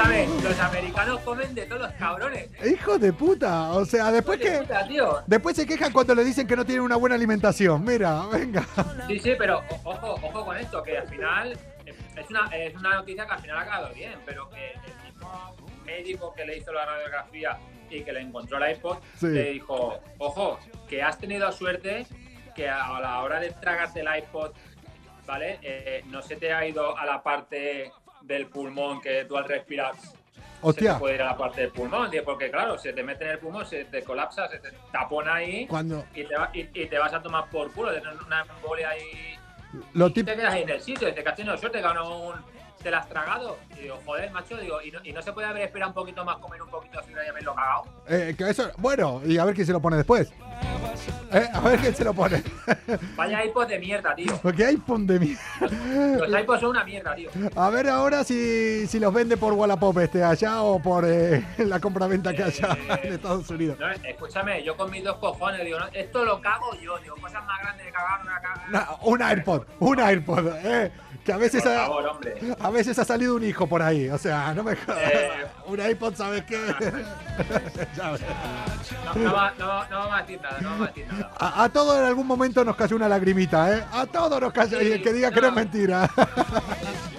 [0.03, 2.49] Escúchame, los americanos comen de todos los cabrones.
[2.61, 2.69] ¿eh?
[2.73, 3.71] Hijo de puta.
[3.71, 4.59] O sea, después que.
[4.59, 5.21] puta, tío.
[5.27, 7.83] Después se quejan cuando le dicen que no tienen una buena alimentación.
[7.83, 8.65] Mira, venga.
[9.07, 11.53] Sí, sí, pero ojo, ojo con esto, que al final
[11.85, 15.11] eh, es una, es una noticia que al final ha acabado bien, pero que el
[15.13, 17.57] mismo médico que le hizo la radiografía
[17.89, 19.27] y que le encontró el iPod, Sí.
[19.27, 22.07] le dijo, ojo, que has tenido suerte
[22.55, 24.51] que a la hora de tragarte el iPod,
[25.25, 25.59] ¿vale?
[25.61, 27.91] Eh, no se te ha ido a la parte
[28.23, 30.09] del pulmón que tú al respirar se
[30.61, 30.93] Hostia.
[30.93, 33.31] te puede ir a la parte del pulmón, tío, porque claro, se te mete en
[33.31, 36.05] el pulmón, se te colapsa, se te tapona ahí Cuando.
[36.15, 38.89] y te, va- y, y te vas a tomar por culo, de tener una embolia
[38.91, 39.35] ahí
[39.93, 42.62] Lo y te quedas ahí en el sitio, dices que has tenido suerte, aún un-
[42.83, 43.57] te la has tragado.
[43.77, 46.23] Y digo, joder, macho, digo, ¿y no, y no se puede haber esperado un poquito
[46.25, 47.83] más, comer un poquito de fibra y haberlo cagado?
[48.07, 50.31] eh, que eso, bueno, y a ver quién se lo pone después.
[51.31, 52.43] Eh, A ver quién se lo pone.
[53.15, 54.37] Vaya iPod de mierda, tío.
[54.41, 56.27] Porque hay de mierda.
[56.27, 57.29] Los iPods son una mierda, tío.
[57.55, 61.79] A ver ahora si, si los vende por Wallapop este allá o por eh, la
[61.79, 63.77] compra-venta que haya en Estados Unidos.
[63.79, 67.43] No, escúchame, yo con mis dos cojones digo, no, esto lo cago yo, digo, cosas
[67.45, 68.65] más grandes de cagar, una caga.
[68.69, 70.91] Na- un AirPod, un AirPod, eh,
[71.23, 72.35] que a veces Por ha, favor, hombre.
[72.59, 74.99] a veces ha salido un hijo por ahí, o sea, no me jodas.
[75.13, 75.29] Eh.
[75.67, 76.59] Un iPod, ¿sabes qué?
[77.95, 78.21] Ya ves.
[79.15, 81.31] No, no, va- no, no vamos a decir nada, no vamos a decir nada.
[81.39, 83.83] a, a todos en algún momento nos cayó una lagrimita, ¿eh?
[83.93, 86.09] A todos nos cayó, y el que diga que no es mentira.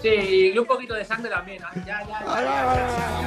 [0.02, 1.62] Sí, y un poquito de sangre también.
[1.76, 2.18] Ya, ya, ya.
[2.28, 3.22] Ay, ya, ay, ya, ay,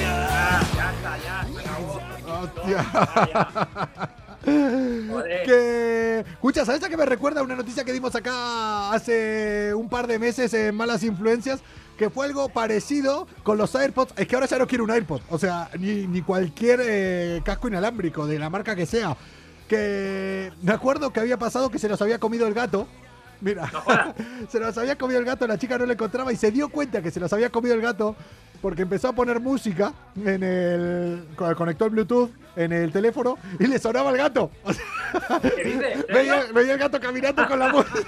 [0.00, 2.00] ya, ya, ya está, ya, se acabó.
[2.42, 2.86] Hostia.
[2.94, 4.23] Ya, ya.
[4.44, 10.06] Que, escucha, ¿sabes a qué me recuerda una noticia que dimos acá hace un par
[10.06, 11.60] de meses en Malas Influencias?
[11.96, 14.14] Que fue algo parecido con los AirPods.
[14.16, 15.20] Es que ahora ya no quiero un AirPod.
[15.30, 19.16] O sea, ni, ni cualquier eh, casco inalámbrico, de la marca que sea.
[19.68, 22.88] Que me acuerdo que había pasado que se los había comido el gato.
[23.40, 23.84] Mira, No
[24.48, 27.02] se los había comido el gato, la chica no lo encontraba y se dio cuenta
[27.02, 28.16] que se los había comido el gato
[28.64, 31.28] porque empezó a poner música en el.
[31.36, 34.50] con- Conectó el Bluetooth en el teléfono y le sonaba al gato.
[34.62, 34.82] O sea,
[35.54, 36.06] ¿Qué dices?
[36.08, 38.00] veía, veía el gato caminando con la música.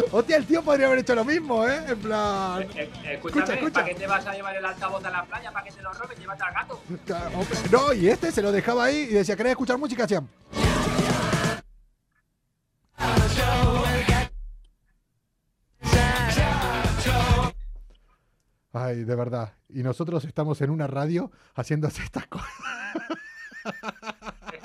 [0.12, 1.82] Hostia, el tío podría haber hecho lo mismo, ¿eh?
[1.88, 2.62] En plan.
[2.62, 3.72] Eh, eh, Escucha, Escúchame, escucha.
[3.74, 5.52] ¿para qué te vas a llevar el altavoz a la playa?
[5.52, 6.18] ¿Para que te lo roben?
[6.18, 6.80] Llévate al gato.
[7.70, 10.04] No, y este se lo dejaba ahí y decía, ¿querés escuchar música?
[10.04, 10.26] Hacían.
[18.72, 19.52] Ay, de verdad.
[19.68, 22.48] Y nosotros estamos en una radio haciéndose estas cosas.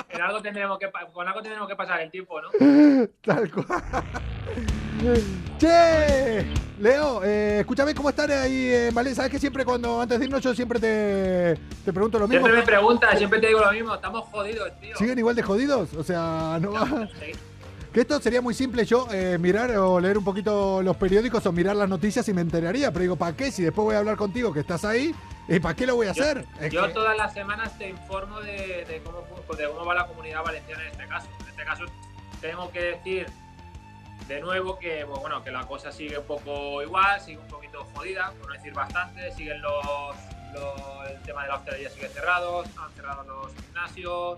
[0.10, 2.50] En algo tendremos que, pa- con algo tendremos que pasar el tiempo, ¿no?
[3.24, 3.68] Tal cual.
[5.60, 6.46] Che,
[6.80, 9.18] Leo, eh, escúchame cómo están ahí en Valencia.
[9.18, 12.46] Sabes que siempre cuando antes de irnos yo siempre te, te pregunto lo mismo.
[12.48, 13.94] Siempre me preguntas, siempre te digo lo mismo.
[13.94, 14.96] Estamos jodidos, tío.
[14.98, 15.94] ¿Siguen igual de jodidos?
[15.94, 17.08] O sea, no va.
[17.98, 21.52] Que esto sería muy simple yo eh, mirar o leer un poquito los periódicos o
[21.52, 22.92] mirar las noticias y me enteraría.
[22.92, 23.52] Pero digo, ¿para qué?
[23.52, 25.16] Si después voy a hablar contigo que estás ahí,
[25.48, 26.46] ¿y para qué lo voy a hacer?
[26.70, 29.24] Yo que- todas las semanas te informo de, de cómo,
[29.58, 31.28] de cómo va la comunidad valenciana en este caso.
[31.42, 31.86] En este caso
[32.40, 33.26] tengo que decir
[34.28, 37.84] de nuevo que pues, bueno que la cosa sigue un poco igual, sigue un poquito
[37.96, 39.32] jodida, por no decir bastante.
[39.34, 39.84] Siguen los,
[40.54, 44.38] los- el tema de la hostelería sigue cerrado, han cerrado los gimnasios,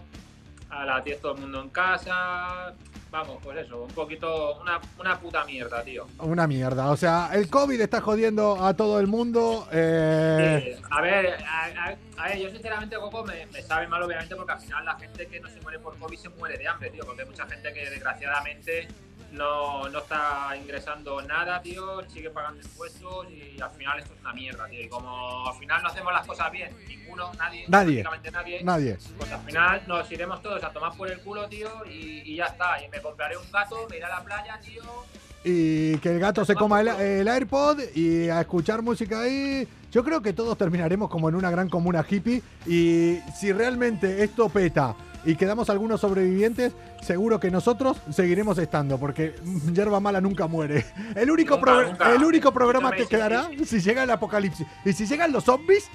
[0.69, 2.73] a las 10 todo el mundo en casa.
[3.11, 6.05] Vamos, pues eso, un poquito, una, una puta mierda, tío.
[6.19, 6.91] Una mierda.
[6.91, 9.67] O sea, el COVID está jodiendo a todo el mundo.
[9.71, 14.03] eh, Sí, a ver, a, a- a ver, yo sinceramente, Coco, me, me sabe mal,
[14.03, 16.67] obviamente, porque al final la gente que no se muere por COVID se muere de
[16.67, 18.87] hambre, tío, porque hay mucha gente que desgraciadamente
[19.31, 24.33] no, no está ingresando nada, tío, sigue pagando impuestos y al final esto es una
[24.33, 24.81] mierda, tío.
[24.81, 28.01] Y como al final no hacemos las cosas bien, ninguno, nadie, Nadie.
[28.03, 28.97] prácticamente nadie, Nadie.
[29.17, 32.45] pues al final nos iremos todos a tomar por el culo, tío, y, y ya
[32.45, 32.83] está.
[32.83, 34.81] Y me compraré un gato, me iré a la playa, tío.
[35.43, 39.65] Y que el gato se coma el, el AirPod y a escuchar música ahí.
[39.91, 42.41] Yo creo que todos terminaremos como en una gran comuna hippie.
[42.67, 49.35] Y si realmente esto peta y quedamos algunos sobrevivientes, seguro que nosotros seguiremos estando, porque
[49.73, 50.85] yerba mala nunca muere.
[51.15, 52.13] El único, Nunca, progr- nunca.
[52.15, 54.65] el único programa que quedará si llega el apocalipsis.
[54.85, 55.85] Y si llegan los zombies.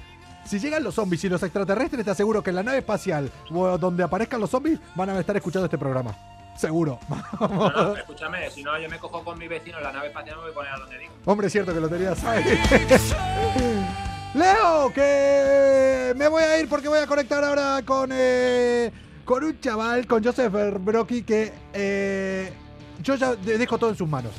[0.45, 3.31] Si llegan los zombies y los extraterrestres, te aseguro que en la nave espacial
[3.79, 6.15] donde aparezcan los zombies van a estar escuchando este programa.
[6.55, 6.99] Seguro.
[7.39, 10.35] No, no, escúchame, si no, yo me cojo con mi vecino en la nave espacial
[10.35, 11.13] y me voy a poner a donde digo.
[11.25, 12.43] Hombre, es cierto que lo tenías ahí.
[14.35, 18.91] Leo, que me voy a ir porque voy a conectar ahora con, eh,
[19.25, 22.53] con un chaval, con Joseph Brocky, que eh,
[23.01, 24.31] yo ya de- dejo todo en sus manos.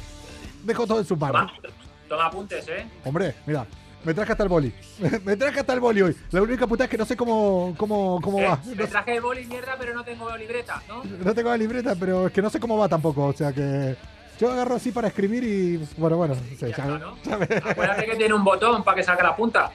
[0.64, 1.52] Dejo todo en sus manos.
[1.60, 1.74] Toma,
[2.08, 2.86] toma apuntes, ¿eh?
[3.04, 3.66] Hombre, mira,
[4.04, 4.72] me traje hasta el boli.
[5.24, 6.16] me traje hasta el boli hoy.
[6.30, 8.60] La única puta es que no sé cómo, cómo, cómo Eh, va.
[8.76, 11.02] Me traje boli mierda, pero no tengo libreta, ¿no?
[11.04, 13.26] no tengo la libreta, pero es que no sé cómo va tampoco.
[13.26, 13.96] O sea que
[14.38, 16.34] yo agarro así para escribir y bueno, bueno.
[16.34, 17.16] sí, Ya ya- está, ¿no?
[17.24, 17.34] ya.
[17.70, 19.70] Acuérdate que tiene un botón para que salga la punta.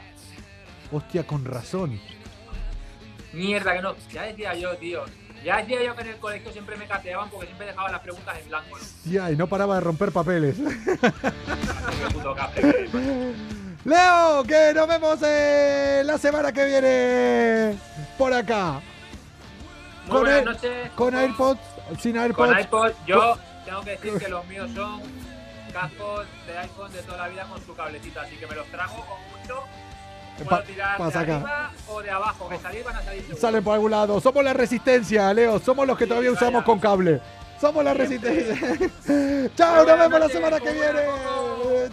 [0.91, 2.00] Hostia, con razón.
[3.34, 3.96] Mierda, que no.
[4.12, 5.04] Ya decía yo, tío.
[5.44, 8.38] Ya decía yo que en el colegio siempre me cateaban porque siempre dejaban las preguntas
[8.39, 8.86] en blanco, ¿no?
[9.04, 10.58] Tía, y no paraba de romper papeles.
[13.84, 17.76] Leo, que nos vemos eh, la semana que viene
[18.17, 18.82] por acá.
[20.06, 20.91] Muy Con buenas noches.
[20.91, 21.60] Con AirPods,
[22.00, 22.50] sin AirPods.
[22.52, 25.02] Con iPod, yo tengo que decir que los míos son
[25.74, 29.04] cascos de iPhone de toda la vida con su cablecita, así que me los trago
[29.08, 29.63] con mucho.
[30.43, 33.39] Puedo Pa- tirar pa' de arriba o de abajo, que salir van a salir seguro.
[33.41, 34.19] Salen por algún lado.
[34.21, 35.60] Somos la resistencia, Leo.
[35.60, 36.39] Somos los que Sí, todavía vaya.
[36.41, 37.21] usamos con cable.
[37.60, 38.56] Somos la resistencia.
[39.56, 40.99] Chao, nos vemos la semana que viene.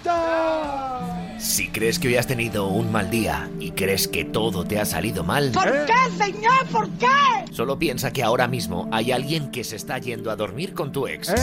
[0.03, 1.28] Chao.
[1.39, 4.85] Si crees que hoy has tenido un mal día y crees que todo te ha
[4.85, 5.87] salido mal, ¿Por ¿Eh?
[5.87, 6.67] qué, señor?
[6.73, 7.07] ¿Por qué?
[7.53, 11.07] solo piensa que ahora mismo hay alguien que se está yendo a dormir con tu
[11.07, 11.29] ex.
[11.29, 11.35] ¿Eh?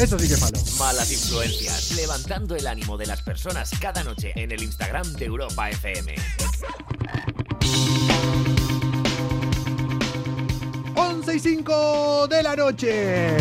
[0.00, 0.58] Eso sí que es malo.
[0.78, 5.68] Malas influencias, levantando el ánimo de las personas cada noche en el Instagram de Europa
[5.70, 6.14] FM.
[11.00, 13.36] 11 y 5 de la noche.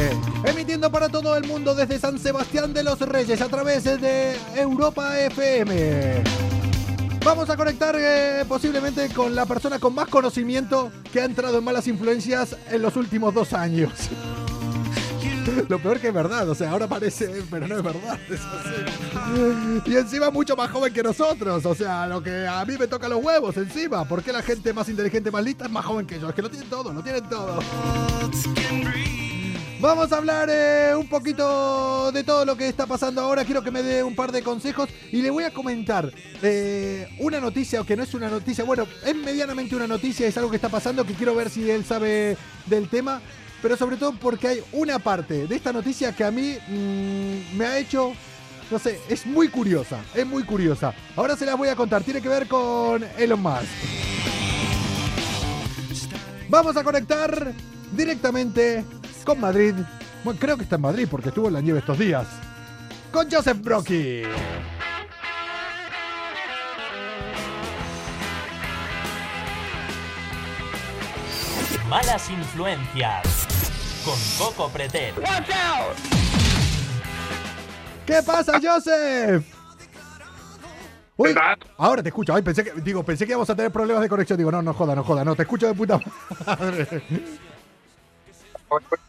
[0.46, 5.20] Emitiendo para todo el mundo desde San Sebastián de los Reyes a través de Europa
[5.20, 6.24] FM.
[7.26, 11.66] Vamos a conectar eh, posiblemente con la persona con más conocimiento que ha entrado en
[11.66, 13.92] malas influencias en los últimos dos años.
[15.68, 18.20] Lo peor que es verdad, o sea, ahora parece, pero no es verdad.
[19.86, 23.08] Y encima mucho más joven que nosotros, o sea, lo que a mí me toca
[23.08, 24.06] los huevos encima.
[24.06, 26.30] ¿Por qué la gente más inteligente, más lista es más joven que yo?
[26.30, 27.60] Es que lo tienen todo, lo tienen todo.
[29.82, 33.46] Vamos a hablar eh, un poquito de todo lo que está pasando ahora.
[33.46, 37.40] Quiero que me dé un par de consejos y le voy a comentar eh, una
[37.40, 40.68] noticia, que no es una noticia, bueno, es medianamente una noticia, es algo que está
[40.68, 42.36] pasando, que quiero ver si él sabe
[42.66, 43.22] del tema,
[43.62, 47.66] pero sobre todo porque hay una parte de esta noticia que a mí mm, me
[47.66, 48.14] ha hecho,
[48.72, 50.94] no sé, es muy curiosa, es muy curiosa.
[51.16, 53.68] Ahora se las voy a contar, tiene que ver con Elon Musk.
[56.50, 57.54] Vamos a conectar
[57.92, 58.84] directamente
[59.24, 59.76] con Madrid.
[60.24, 62.28] Bueno, creo que está en Madrid porque estuvo en la nieve estos días.
[63.12, 64.24] Con Joseph Brocky.
[71.90, 73.49] Malas influencias.
[74.10, 75.14] Con Coco Pretel.
[78.08, 79.46] ¿Qué pasa, Joseph?
[81.16, 81.36] Uy,
[81.78, 82.34] ahora te escucho.
[82.34, 84.36] Ay, pensé que, digo, pensé que íbamos a tener problemas de conexión.
[84.36, 86.00] Digo, no, no joda, no joda, no, te escucho de puta
[86.48, 86.88] madre.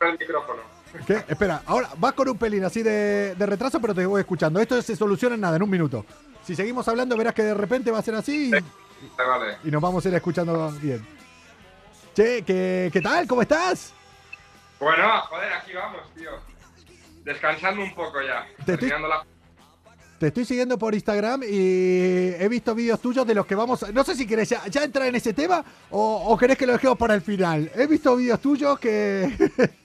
[0.00, 0.60] El micrófono.
[1.06, 1.24] ¿Qué?
[1.28, 4.60] Espera, ahora vas con un pelín así de, de retraso, pero te voy escuchando.
[4.60, 6.04] Esto se soluciona en nada, en un minuto.
[6.44, 9.56] Si seguimos hablando, verás que de repente va a ser así y, vale.
[9.64, 11.06] y nos vamos a ir escuchando bien.
[12.14, 13.26] Che, ¿qué, ¿qué tal?
[13.26, 13.94] ¿Cómo estás?
[14.80, 16.30] Bueno, joder, aquí vamos, tío.
[17.22, 18.46] Descansando un poco ya.
[18.64, 19.24] Te estoy- la...
[20.18, 23.82] Te estoy siguiendo por Instagram y he visto vídeos tuyos de los que vamos.
[23.82, 26.66] a- No sé si querés ya, ya entrar en ese tema o, o querés que
[26.66, 27.70] lo dejemos para el final.
[27.74, 29.30] He visto vídeos tuyos que.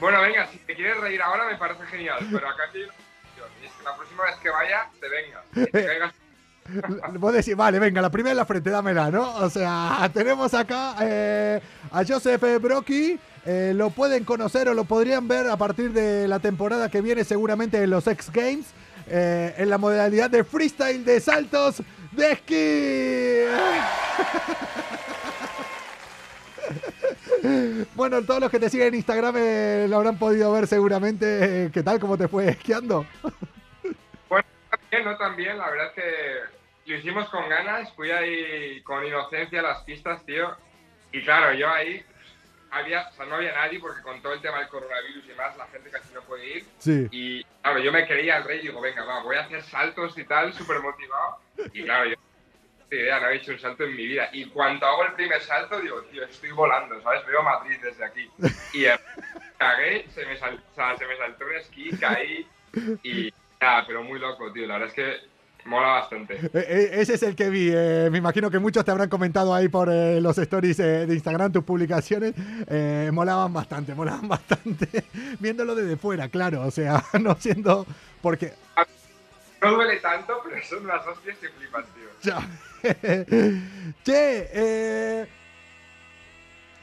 [0.00, 2.78] Bueno, venga, si te quieres reír ahora me parece genial, pero acá sí...
[2.78, 5.44] Y es que la próxima vez que vaya, te vengas.
[5.52, 6.14] Te caigas...
[7.18, 9.34] Vos decís, vale, venga, la primera en la frente, dámela, ¿no?
[9.36, 13.18] O sea, tenemos acá eh, a Joseph Brocky.
[13.44, 17.24] eh, lo pueden conocer o lo podrían ver a partir de la temporada que viene,
[17.24, 18.66] seguramente en los X Games,
[19.08, 23.50] eh, en la modalidad de freestyle de saltos de esquí.
[27.94, 29.34] Bueno, todos los que te siguen en Instagram
[29.88, 31.70] lo habrán podido ver seguramente.
[31.72, 31.98] ¿Qué tal?
[31.98, 33.06] ¿Cómo te fue esquiando?
[34.28, 36.59] Bueno, también, no tan la verdad es que
[36.90, 40.56] lo hicimos con ganas, fui ahí con inocencia a las pistas, tío.
[41.12, 42.04] Y claro, yo ahí
[42.70, 45.56] había, o sea, no había nadie porque con todo el tema del coronavirus y más,
[45.56, 46.64] la gente casi no puede ir.
[46.78, 47.08] Sí.
[47.10, 50.24] Y claro, yo me creía el rey, digo, venga, va, voy a hacer saltos y
[50.24, 51.40] tal, súper motivado.
[51.72, 52.16] Y claro, yo
[52.92, 54.28] idea, no había hecho un salto en mi vida.
[54.32, 57.24] Y cuando hago el primer salto, digo, tío, estoy volando, ¿sabes?
[57.26, 58.28] Veo Madrid desde aquí.
[58.72, 58.98] Y eh,
[59.58, 62.46] cagué, se me, sal- o sea, se me saltó un esquí, caí
[63.02, 64.66] y nada, pero muy loco, tío.
[64.66, 65.28] La verdad es que
[65.66, 66.34] mola bastante.
[66.34, 67.70] Eh, eh, ese es el que vi.
[67.72, 71.14] eh, me imagino que muchos te habrán comentado ahí por eh, los stories eh, de
[71.14, 72.34] Instagram, tus publicaciones.
[73.12, 75.04] Molaban bastante, molaban bastante.
[75.38, 76.62] Viéndolo desde fuera, claro.
[76.62, 77.86] O sea, no siendo.
[78.22, 78.52] Porque.
[79.62, 82.08] No duele tanto, pero son unas hostias que flipas, tío.
[82.22, 82.48] Ya.
[84.02, 85.26] che, eh.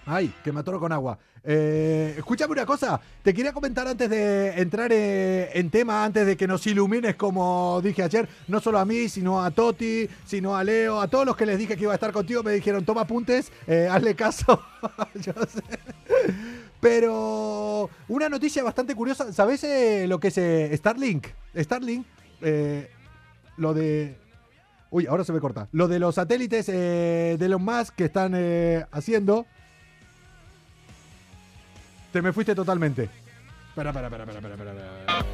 [0.06, 1.18] Ay, que me atoro con agua.
[1.50, 6.36] Eh, escúchame una cosa, te quería comentar antes de entrar eh, en tema, antes de
[6.36, 10.64] que nos ilumines, como dije ayer, no solo a mí, sino a Toti, sino a
[10.66, 13.02] Leo, a todos los que les dije que iba a estar contigo, me dijeron, toma
[13.02, 14.62] apuntes, eh, hazle caso.
[16.82, 21.28] Pero una noticia bastante curiosa, ¿sabes eh, lo que es eh, Starlink?
[21.56, 22.06] Starlink,
[23.56, 24.18] lo de...
[24.90, 25.70] Uy, ahora se me corta.
[25.72, 28.36] Lo de los satélites de Elon Musk que están
[28.92, 29.46] haciendo.
[32.12, 33.10] Te me fuiste totalmente.
[33.70, 35.26] Espera, espera, espera, espera, espera, espera.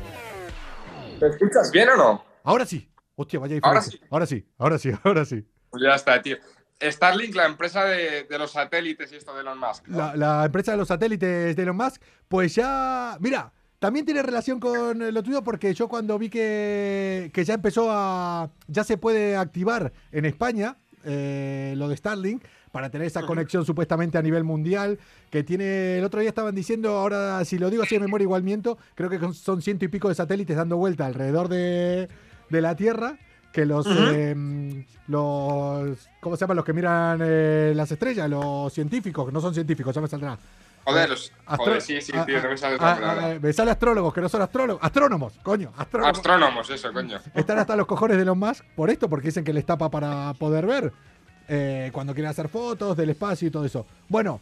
[1.21, 2.25] ¿Me escuchas bien o no?
[2.43, 2.89] Ahora sí.
[3.15, 4.07] Hostia, vaya Ahora diferencia.
[4.09, 5.45] Ahora sí, ahora sí, ahora sí.
[5.69, 6.37] Pues ya está, tío.
[6.81, 9.87] Starlink, la empresa de, de los satélites y esto de Elon Musk.
[9.87, 9.97] ¿no?
[9.97, 13.15] La, la empresa de los satélites de Elon Musk, pues ya.
[13.19, 17.87] Mira, también tiene relación con lo tuyo porque yo cuando vi que, que ya empezó
[17.91, 18.49] a.
[18.67, 22.43] Ya se puede activar en España eh, lo de Starlink
[22.73, 24.97] para tener esa conexión supuestamente a nivel mundial
[25.29, 25.99] que tiene.
[25.99, 29.11] El otro día estaban diciendo, ahora si lo digo así de memoria igual miento, creo
[29.11, 32.09] que son ciento y pico de satélites dando vuelta alrededor de.
[32.49, 33.15] de la Tierra
[33.51, 36.57] que los, eh, los ¿cómo se llaman?
[36.57, 40.35] Los que miran eh, las estrellas, los científicos, que no son científicos, ya me saldrá.
[40.83, 43.35] Joder, los, Astro- joder, sí, sí, ah, tío, no me sale ah, otra palabra.
[43.35, 44.83] ah, me sale astrólogos, que no son astrólogos.
[44.83, 46.17] Astrónomos, coño, astrónomos.
[46.17, 47.19] Astrónomos, eso, coño.
[47.35, 50.33] Están hasta los cojones de Elon Musk por esto, porque dicen que les tapa para
[50.33, 50.91] poder ver
[51.47, 53.85] eh, cuando quieren hacer fotos del espacio y todo eso.
[54.09, 54.39] Bueno,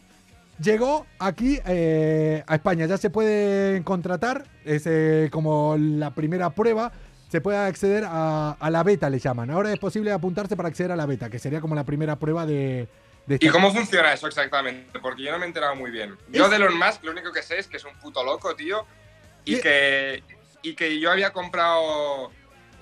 [0.62, 6.92] llegó aquí eh, a España, ya se puede contratar, es eh, como la primera prueba,
[7.30, 9.50] se puede acceder a, a la beta, le llaman.
[9.50, 12.44] Ahora es posible apuntarse para acceder a la beta, que sería como la primera prueba
[12.44, 12.88] de...
[13.26, 14.98] de ¿Y cómo funciona eso exactamente?
[15.00, 16.14] Porque yo no me he enterado muy bien.
[16.30, 18.84] Yo de Elon Musk lo único que sé es que es un puto loco, tío.
[19.46, 20.22] Y Y- que,
[20.62, 22.30] y que yo había comprado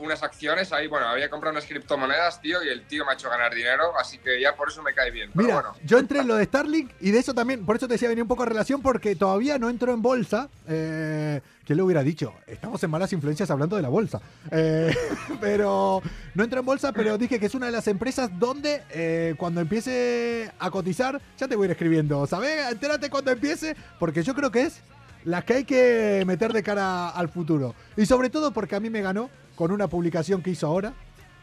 [0.01, 3.31] unas acciones ahí, bueno, había comprado unas criptomonedas, tío, y el tío me ha hecho
[3.31, 5.31] ganar dinero, así que ya por eso me cae bien.
[5.35, 7.87] Pero Mira, bueno, yo entré en lo de Starlink y de eso también, por eso
[7.87, 10.49] te decía, venía un poco a relación porque todavía no entró en bolsa.
[10.69, 12.35] Eh, ¿Quién lo hubiera dicho?
[12.47, 14.21] Estamos en malas influencias hablando de la bolsa.
[14.51, 14.93] Eh,
[15.41, 16.03] pero
[16.35, 19.61] no entró en bolsa, pero dije que es una de las empresas donde eh, cuando
[19.61, 22.73] empiece a cotizar, ya te voy a ir escribiendo, ¿sabes?
[22.73, 24.83] Entérate cuando empiece, porque yo creo que es
[25.25, 27.75] las que hay que meter de cara al futuro.
[27.97, 29.31] Y sobre todo porque a mí me ganó
[29.61, 30.95] con una publicación que hizo ahora.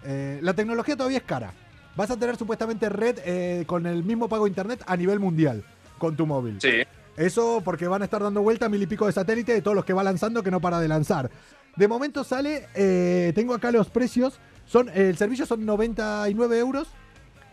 [0.04, 1.54] Eh, la tecnología todavía es cara.
[1.96, 5.64] Vas a tener supuestamente red eh, con el mismo pago de internet a nivel mundial
[6.00, 6.58] con tu móvil.
[6.60, 6.82] sí.
[7.16, 9.86] Eso porque van a estar dando vuelta mil y pico de satélites de todos los
[9.86, 11.32] que va lanzando que no para de lanzar.
[11.76, 16.90] De momento sale, eh, tengo acá los precios, son el servicio son 99 euros,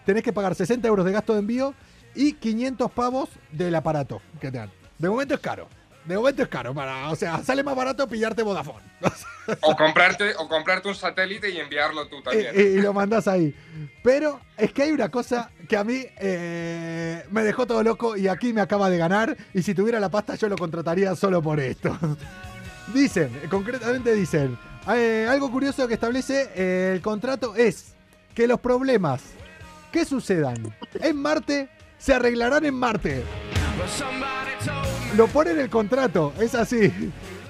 [0.05, 1.75] tenés que pagar 60 euros de gasto de envío
[2.15, 4.71] y 500 pavos del aparato que te dan.
[4.99, 5.67] De momento es caro.
[6.05, 8.85] De momento es caro, para, o sea, sale más barato pillarte Vodafone.
[9.61, 12.55] O comprarte, o comprarte un satélite y enviarlo tú también.
[12.57, 13.55] y, y lo mandás ahí.
[14.03, 18.27] Pero es que hay una cosa que a mí eh, me dejó todo loco y
[18.27, 19.37] aquí me acaba de ganar.
[19.53, 21.95] Y si tuviera la pasta, yo lo contrataría solo por esto.
[22.95, 24.59] Dicen, concretamente dicen,
[24.95, 27.95] eh, algo curioso que establece eh, el contrato es
[28.35, 29.23] que los problemas
[29.91, 33.25] que sucedan en Marte se arreglarán en Marte.
[35.17, 36.93] Lo pone en el contrato, es así.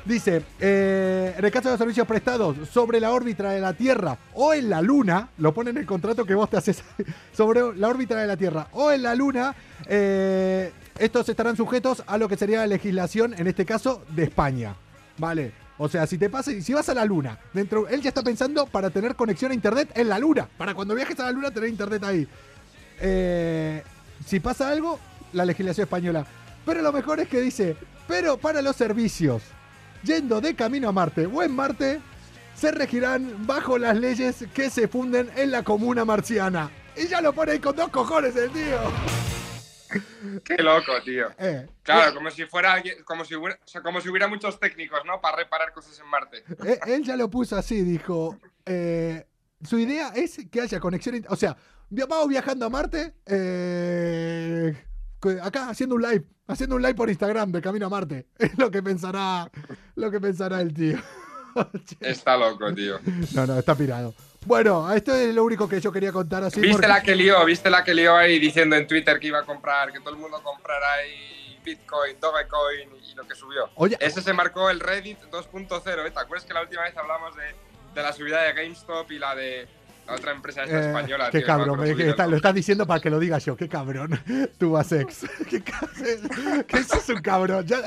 [0.05, 4.19] Dice, eh, en el caso de los servicios prestados sobre la órbita de la Tierra
[4.35, 6.85] o en la Luna, lo pone en el contrato que vos te haces
[7.33, 9.55] sobre la órbita de la Tierra o en la Luna,
[9.87, 14.77] eh, estos estarán sujetos a lo que sería la legislación, en este caso, de España.
[15.17, 15.53] ¿Vale?
[15.79, 18.67] O sea, si te pasa, si vas a la Luna, dentro, él ya está pensando
[18.67, 21.71] para tener conexión a Internet en la Luna, para cuando viajes a la Luna tener
[21.71, 22.29] Internet ahí.
[23.01, 23.83] Eh,
[24.27, 24.99] si pasa algo,
[25.33, 26.27] la legislación española.
[26.65, 27.77] Pero lo mejor es que dice,
[28.09, 29.43] pero para los servicios,
[30.03, 32.01] yendo de camino a Marte o en Marte,
[32.55, 36.71] se regirán bajo las leyes que se funden en la comuna marciana.
[36.97, 38.79] Y ya lo pone ahí con dos cojones el tío.
[40.45, 41.29] Qué loco, tío.
[41.39, 45.01] Eh, Claro, como si fuera como si hubiera, o sea, como si hubiera muchos técnicos,
[45.05, 45.21] ¿no?
[45.21, 46.43] Para reparar cosas en Marte.
[46.65, 48.39] Eh, él ya lo puso así, dijo.
[48.65, 49.27] eh,
[49.62, 51.25] su idea es que haya conexión.
[51.29, 51.57] O sea,
[51.91, 53.15] vamos viajando a Marte.
[53.27, 54.75] eh,
[55.43, 56.25] acá haciendo un live.
[56.47, 58.27] Haciendo un live por Instagram de camino a Marte.
[58.39, 59.51] Es lo que pensará.
[59.97, 60.99] Lo que pensará el tío.
[62.01, 62.99] Está loco, tío.
[63.35, 64.12] No, no, está pirado.
[64.45, 66.61] Bueno, esto es lo único que yo quería contar así.
[66.61, 67.45] ¿Viste porque- la que lió?
[67.45, 70.16] ¿Viste la que lió ahí diciendo en Twitter que iba a comprar, que todo el
[70.16, 73.70] mundo comprara ahí Bitcoin, Dogecoin y lo que subió?
[73.77, 76.11] Oye, Ese se marcó el Reddit 2.0, ¿eh?
[76.11, 77.55] ¿Te acuerdas que la última vez hablamos de,
[77.95, 79.66] de la subida de GameStop y la de
[80.07, 81.29] la otra empresa esta eh, española?
[81.31, 83.69] qué tío, cabrón, me- que está- lo estás diciendo para que lo diga yo, qué
[83.69, 84.19] cabrón.
[84.59, 85.25] Tú vas ex.
[85.49, 85.63] Qué
[86.79, 87.67] eso es un cabrón.
[87.67, 87.81] Ya-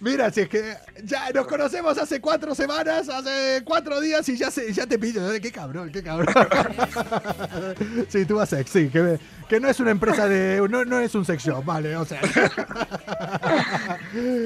[0.00, 4.50] mira, si es que ya nos conocemos hace cuatro semanas, hace cuatro días y ya,
[4.50, 5.22] se, ya te pillo.
[5.40, 6.32] Qué cabrón, qué cabrón.
[8.08, 10.64] sí, tú vas ex, sí, que, que no es una empresa de.
[10.68, 12.20] No, no es un sex shop, vale, o sea.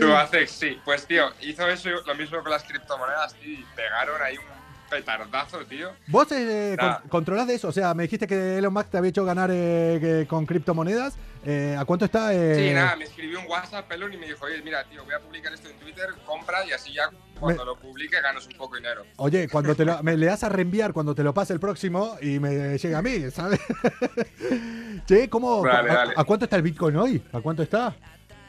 [0.01, 0.79] Tú haces, sí.
[0.85, 4.45] Pues, tío, hizo eso lo mismo con las criptomonedas, tío, y pegaron ahí un
[4.91, 5.91] petardazo, tío.
[6.07, 7.68] ¿Vos eh, con- controlás de eso?
[7.68, 11.16] O sea, me dijiste que Elon Musk te había hecho ganar eh, que- con criptomonedas.
[11.45, 12.34] Eh, ¿A cuánto está?
[12.34, 12.57] eh?
[12.68, 15.20] Sí, nada, me escribió un WhatsApp, Pelón, y me dijo, oye, mira, tío, voy a
[15.20, 17.09] publicar esto en Twitter, compra, y así ya
[17.39, 19.05] cuando lo publique ganas un poco de dinero.
[19.16, 22.16] Oye, cuando te lo, me le das a reenviar cuando te lo pase el próximo
[22.20, 23.61] y me llega a mí, ¿sabes?
[25.07, 25.64] che, ¿cómo?
[25.64, 26.14] Dale, a, dale.
[26.16, 27.22] a cuánto está el Bitcoin hoy?
[27.32, 27.95] ¿A cuánto está?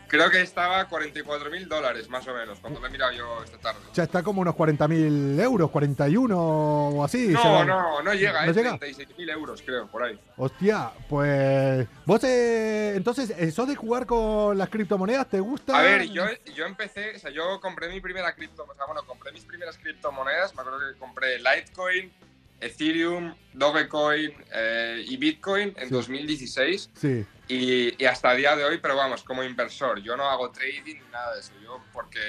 [0.07, 3.43] Creo que estaba a 44 mil dólares, más o menos, cuando lo he mirado yo
[3.43, 3.79] esta tarde.
[3.93, 7.27] Ya está como unos 40.000 euros, 41 o así.
[7.29, 8.77] No, no, no llega, ¿No es llega?
[8.77, 10.17] 36 mil euros, creo, por ahí.
[10.37, 11.87] Hostia, pues.
[12.05, 15.29] ¿Vos eh, entonces eh, sos de jugar con las criptomonedas?
[15.29, 15.77] ¿Te gusta?
[15.77, 16.23] A ver, yo,
[16.55, 19.77] yo empecé, o sea, yo compré mi primera cripto, o sea, bueno, compré mis primeras
[19.77, 22.11] criptomonedas, me acuerdo que compré Litecoin,
[22.61, 25.93] Ethereum, Dogecoin eh, y Bitcoin en Sí.
[25.93, 27.25] 2016 Sí.
[27.47, 30.95] Y, y hasta el día de hoy, pero vamos, como inversor, yo no hago trading
[31.01, 32.19] ni nada de eso, yo porque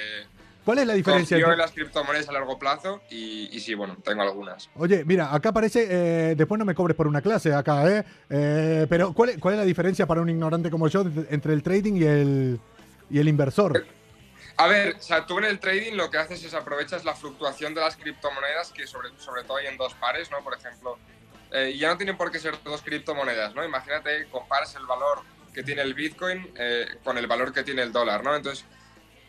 [0.65, 1.37] ¿Cuál es la diferencia?
[1.37, 4.69] Confío en las criptomonedas a largo plazo y, y sí, bueno, tengo algunas.
[4.75, 8.05] Oye, mira, acá aparece, eh, después no me cobres por una clase acá, ¿eh?
[8.29, 11.63] Eh, pero ¿cuál, es- ¿cuál es la diferencia para un ignorante como yo entre el
[11.63, 12.61] trading y el,
[13.09, 13.87] y el inversor?
[14.59, 17.73] A ver, o sea, tú en el trading lo que haces es aprovechas la fluctuación
[17.75, 20.43] de las criptomonedas, que sobre, sobre todo hay en dos pares, ¿no?
[20.45, 20.99] Por ejemplo,
[21.53, 23.65] eh, ya no tienen por qué ser dos criptomonedas, ¿no?
[23.65, 25.23] Imagínate, comparas el valor
[25.55, 28.35] que tiene el Bitcoin eh, con el valor que tiene el dólar, ¿no?
[28.37, 28.65] Entonces,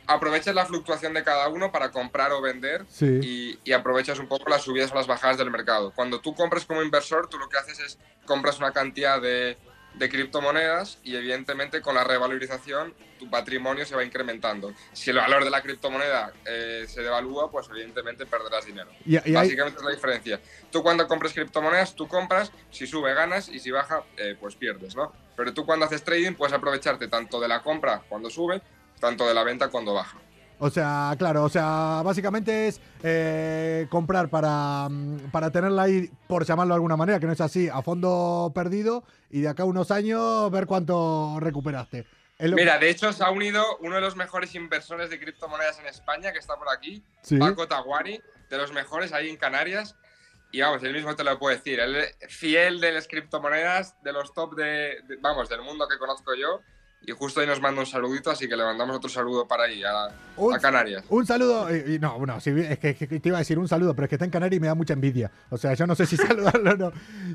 [0.06, 3.20] aprovechas la fluctuación de cada uno para comprar o vender Sí.
[3.22, 5.92] y, y aprovechas un poco las subidas o las bajadas del mercado.
[5.96, 9.58] Cuando tú compras como inversor, tú lo que haces es compras una cantidad de,
[9.96, 14.74] de criptomonedas y evidentemente con la revalorización tu patrimonio se va incrementando.
[14.94, 18.90] Si el valor de la criptomoneda eh, se devalúa, pues evidentemente perderás dinero.
[19.06, 20.40] Y- y hay- Básicamente es la diferencia.
[20.72, 24.96] Tú cuando compras criptomonedas, tú compras, si sube ganas y si baja, eh, pues pierdes,
[24.96, 25.12] ¿no?
[25.36, 28.62] Pero tú cuando haces trading puedes aprovecharte tanto de la compra cuando sube,
[29.02, 30.18] tanto de la venta cuando baja.
[30.62, 36.46] O sea, claro, o sea, básicamente es eh, comprar para, mm, para tenerla ahí, por
[36.46, 39.66] llamarlo de alguna manera, que no es así, a fondo perdido y de acá a
[39.68, 42.06] unos años ver cuánto recuperaste.
[42.38, 45.88] Que- Mira, de hecho se ha unido uno de los mejores inversores de criptomonedas en
[45.88, 47.38] España, que está por aquí, Sí.
[47.38, 49.96] Paco Taguari, de los mejores ahí en Canarias.
[50.52, 54.34] Y vamos, él mismo te lo puede decir, él fiel de las criptomonedas, de los
[54.34, 54.64] top de,
[55.08, 56.62] de- vamos, del mundo que conozco yo.
[57.02, 59.82] Y justo ahí nos manda un saludito, así que le mandamos otro saludo para ahí,
[59.84, 61.04] a, Un- a Canarias.
[61.10, 63.68] Un saludo, y, y no, bueno, sí, es que, que te iba a decir un
[63.70, 65.32] saludo, pero es que está en Canarias y me da mucha envidia.
[65.50, 66.92] O sea, yo no sé si saludarlo o no.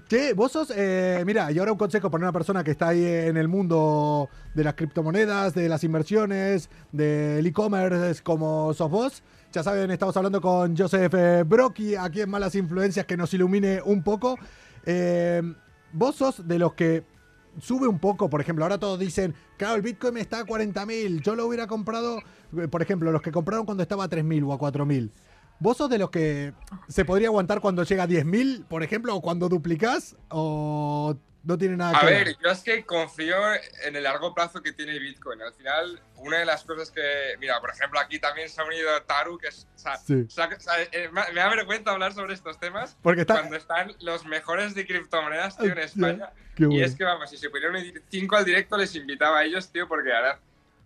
[0.07, 3.05] Che, vos sos, eh, mira, y ahora un consejo para una persona que está ahí
[3.05, 9.23] en el mundo de las criptomonedas, de las inversiones, del e-commerce, como sos vos.
[9.51, 13.81] Ya saben, estamos hablando con Joseph eh, Brocky, aquí en Malas Influencias, que nos ilumine
[13.83, 14.39] un poco.
[14.85, 15.43] Eh,
[15.93, 17.05] vos sos de los que
[17.61, 21.35] sube un poco, por ejemplo, ahora todos dicen, claro, el Bitcoin está a 40.000, yo
[21.35, 22.19] lo hubiera comprado,
[22.57, 25.11] eh, por ejemplo, los que compraron cuando estaba a 3.000 o a 4.000.
[25.61, 26.53] ¿Vos sos de los que
[26.89, 30.17] se podría aguantar cuando llega a 10.000, por ejemplo, o cuando duplicás?
[30.29, 33.37] ¿O no tiene nada que A ver, yo es que confío
[33.83, 35.41] en el largo plazo que tiene Bitcoin.
[35.43, 39.03] Al final, una de las cosas que, mira, por ejemplo, aquí también se ha unido
[39.03, 40.25] Taru, que es, o sea, Sí.
[40.27, 40.49] o sea,
[40.93, 44.87] eh, me da vergüenza hablar sobre estos temas Porque está- cuando están los mejores de
[44.87, 46.31] criptomonedas, tío, en España.
[46.57, 46.85] qué Y bueno.
[46.87, 49.87] es que, vamos, si se ponían unir cinco al directo, les invitaba a ellos, tío,
[49.87, 50.39] porque ahora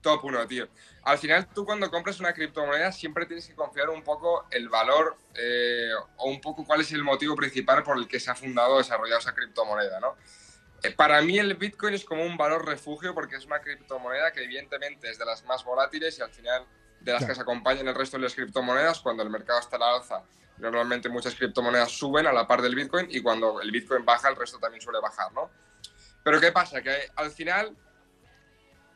[0.02, 0.68] top uno, tío.
[1.02, 5.16] Al final, tú cuando compras una criptomoneda siempre tienes que confiar un poco el valor
[5.34, 8.74] eh, o un poco cuál es el motivo principal por el que se ha fundado
[8.74, 10.16] o desarrollado esa criptomoneda, ¿no?
[10.82, 14.44] Eh, Para mí el Bitcoin es como un valor refugio porque es una criptomoneda que
[14.44, 16.66] evidentemente es de las más volátiles y al final
[17.00, 17.30] de las Claro.
[17.30, 19.00] que se acompañan el resto de las criptomonedas.
[19.00, 20.22] Cuando el mercado está a la alza,
[20.58, 24.36] normalmente muchas criptomonedas suben a la par del Bitcoin y cuando el Bitcoin baja, el
[24.36, 25.50] resto también suele bajar, ¿no?
[26.24, 26.80] Pero ¿qué pasa?
[26.82, 27.76] Que al final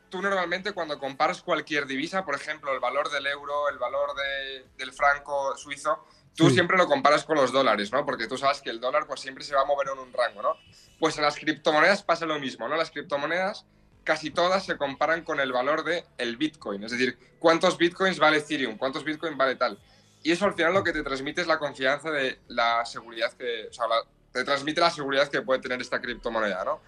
[0.09, 4.67] tú normalmente cuando comparas cualquier divisa, por ejemplo, el valor del euro, el valor de-
[4.77, 6.05] del franco suizo,
[6.35, 6.55] tú Sí.
[6.55, 8.05] siempre lo comparas con los dólares, ¿no?
[8.05, 10.41] Porque tú sabes que el dólar pues siempre se va a mover en un rango,
[10.41, 10.57] ¿no?
[10.99, 12.75] Pues en las criptomonedas pasa lo mismo, ¿no?
[12.75, 13.65] Las criptomonedas
[14.03, 18.37] casi todas se comparan con el valor de el Bitcoin, es decir, cuántos Bitcoins vale
[18.37, 19.79] Ethereum, cuántos Bitcoin vale tal.
[20.23, 23.67] Y eso al final lo que te transmite es la confianza de la seguridad que,
[23.69, 26.81] o sea, la- te transmite la seguridad que puede tener esta criptomoneda, ¿no?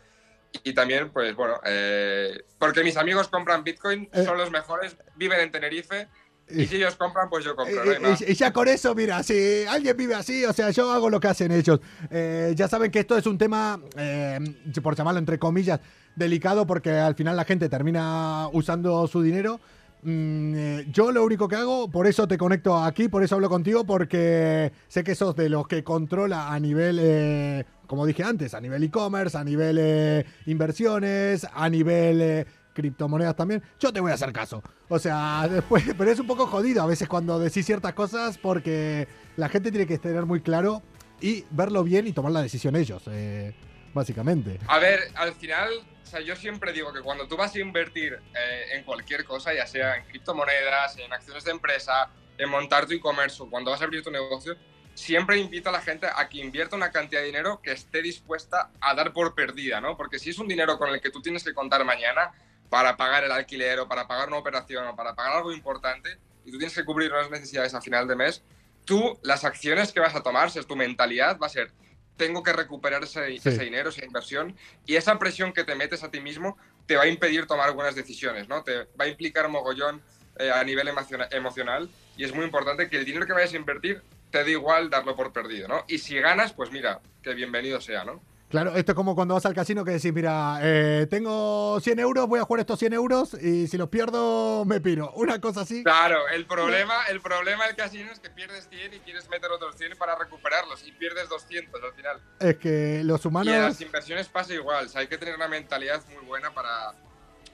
[0.63, 4.23] Y también, pues bueno, eh, porque mis amigos compran Bitcoin, Eh.
[4.23, 6.07] son los mejores, viven en Tenerife,
[6.49, 7.81] y si ellos compran, pues yo compro.
[7.81, 8.21] hay Y- más.
[8.21, 11.19] y, y ya con eso, mira, si alguien vive así, o sea, yo hago lo
[11.19, 11.79] que hacen ellos.
[12.11, 14.39] Eh, ya saben que esto es un tema, eh,
[14.83, 15.79] por llamarlo entre comillas,
[16.15, 19.59] delicado porque al final la gente termina usando su dinero.
[20.03, 23.49] Mm, eh, yo lo único que hago, por eso te conecto aquí, por eso hablo
[23.49, 28.53] contigo, porque sé que sos de los que controla a nivel, eh, como dije antes,
[28.53, 33.63] a nivel e-commerce, a nivel eh, inversiones, a nivel eh, criptomonedas también.
[33.79, 34.61] Yo te voy a hacer caso.
[34.87, 39.07] O sea, después, pero es un poco jodido a veces cuando decís ciertas cosas porque
[39.37, 40.83] la gente tiene que tener muy claro
[41.19, 43.55] y verlo bien y tomar la decisión ellos, eh,
[43.93, 44.59] básicamente.
[44.67, 45.69] A ver, al final,
[46.03, 49.53] o sea, yo siempre digo que cuando tú vas a invertir eh, en cualquier cosa,
[49.53, 53.85] ya sea en criptomonedas, en acciones de empresa, en montar tu e-commerce cuando vas a
[53.85, 54.55] abrir tu negocio,
[54.93, 58.71] siempre invito a la gente a que invierta una cantidad de dinero que esté dispuesta
[58.79, 59.95] a dar por perdida, ¿no?
[59.95, 62.31] Porque si es un dinero con el que tú tienes que contar mañana
[62.75, 66.51] para pagar el alquiler o para pagar una operación o para pagar algo importante y
[66.51, 68.43] tú tienes que cubrir unas necesidades a final de mes,
[68.83, 71.71] tú las acciones que vas a tomar, si es tu mentalidad, va a ser
[72.17, 73.47] tengo que recuperar ese, Sí.
[73.49, 77.03] ese dinero, esa inversión, y esa presión que te metes a ti mismo te va
[77.03, 78.61] a impedir tomar buenas decisiones, ¿no?
[78.61, 80.01] Te va a implicar mogollón
[80.37, 83.55] eh, a nivel emociona- emocional, y es muy importante que el dinero que vayas a
[83.55, 84.01] invertir
[84.31, 85.85] te dé igual darlo por perdido, ¿no?
[85.87, 88.21] Y si ganas, pues mira, que bienvenido sea, ¿no?
[88.49, 92.27] Claro, esto es como cuando vas al casino que decís, mira, eh, tengo 100 euros,
[92.27, 95.11] voy a jugar estos 100 euros y si los pierdo me piro.
[95.15, 95.83] Una cosa así.
[95.83, 99.75] Claro, el problema, el problema del casino es que pierdes 100 y quieres meter otros
[99.77, 102.21] 100 para recuperarlos y pierdes 200 al final.
[102.39, 103.55] Es que los Y en humanos...
[103.55, 106.93] las inversiones pasa igual, o sea, hay que tener una mentalidad muy buena para,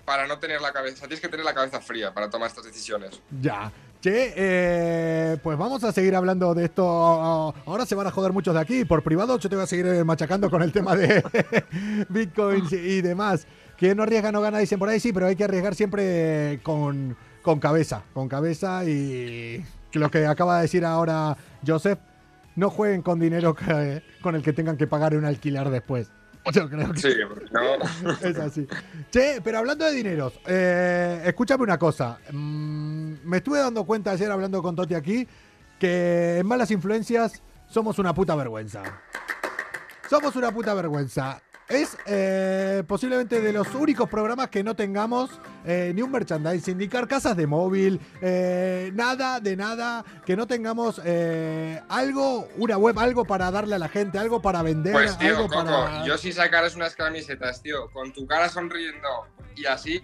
[0.03, 3.21] para no tener la cabeza, tienes que tener la cabeza fría para tomar estas decisiones.
[3.39, 3.71] Ya.
[4.01, 6.83] Che, eh, pues vamos a seguir hablando de esto.
[6.87, 8.83] Ahora se van a joder muchos de aquí.
[8.83, 11.23] Por privado yo te voy a seguir eh, machacando con el tema de
[12.09, 13.45] bitcoins y demás.
[13.77, 17.15] Quien no arriesga no gana, dicen por ahí, sí, pero hay que arriesgar siempre con,
[17.43, 18.03] con cabeza.
[18.13, 21.99] Con cabeza y lo que acaba de decir ahora Joseph,
[22.55, 26.09] no jueguen con dinero que- con el que tengan que pagar un alquiler después.
[26.53, 27.09] Yo creo que Sí,
[28.03, 28.11] no.
[28.27, 28.67] es así.
[29.11, 32.17] Che, pero hablando de dineros, eh, escúchame una cosa.
[32.31, 35.27] Mm, me estuve dando cuenta ayer hablando con Toti aquí
[35.79, 38.83] que en Malas Influencias somos una puta vergüenza.
[40.09, 41.41] Somos una puta vergüenza.
[41.67, 46.89] Es eh, posiblemente de los únicos programas que no tengamos eh, ni un merchandising, ni
[46.89, 53.23] carcasas de móvil, eh, nada de nada, que no tengamos eh, algo, una web, algo
[53.23, 56.05] para darle a la gente, algo para vender, Pues tío, algo Coco, para...
[56.05, 59.07] yo si sacaras unas camisetas, tío, con tu cara sonriendo
[59.55, 60.01] y así,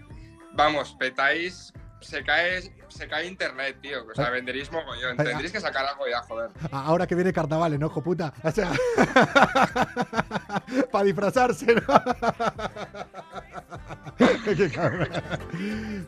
[0.54, 4.06] vamos, petáis, se cae, se cae internet, tío.
[4.06, 5.18] O sea, venderéis mogollón.
[5.18, 6.50] Tendréis que sacar algo ya, joder.
[6.72, 8.34] Ahora que viene carnaval, ¿no, hijo puta?
[8.44, 8.72] O sea,
[10.92, 11.82] para disfrazarse, ¿no?
[14.18, 15.10] Qué cabrón.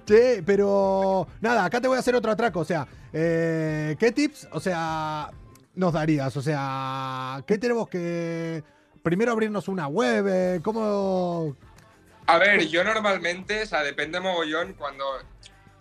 [0.06, 2.62] Che, pero nada, acá te voy a hacer otro atraco.
[2.62, 5.30] O sea, eh, ¿qué tips, o sea,
[5.76, 6.36] nos darías?
[6.38, 8.64] O sea, ¿qué tenemos que
[9.04, 10.26] primero abrirnos una web?
[10.28, 11.56] eh, ¿Cómo?
[12.28, 15.04] A ver, yo normalmente, o sea, depende mogollón cuando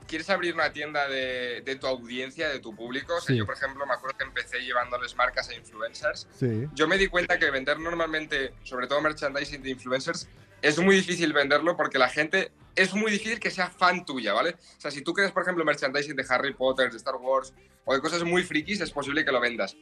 [0.09, 3.15] quieres abrir una tienda de, de tu audiencia, de tu público.
[3.15, 3.39] O sea, Sí.
[3.39, 6.27] yo, por ejemplo, me acuerdo que empecé llevándoles marcas a influencers.
[6.37, 6.67] Sí.
[6.75, 10.29] Yo me di cuenta que vender normalmente, sobre todo merchandising de influencers,
[10.63, 14.57] es muy difícil venderlo porque la gente es muy difícil que sea fan tuya, ¿vale?
[14.77, 17.55] O sea, si tú creas, por ejemplo, merchandising de Harry Potter, de Star Wars
[17.85, 19.77] o de cosas muy frikis, es posible que lo vendas.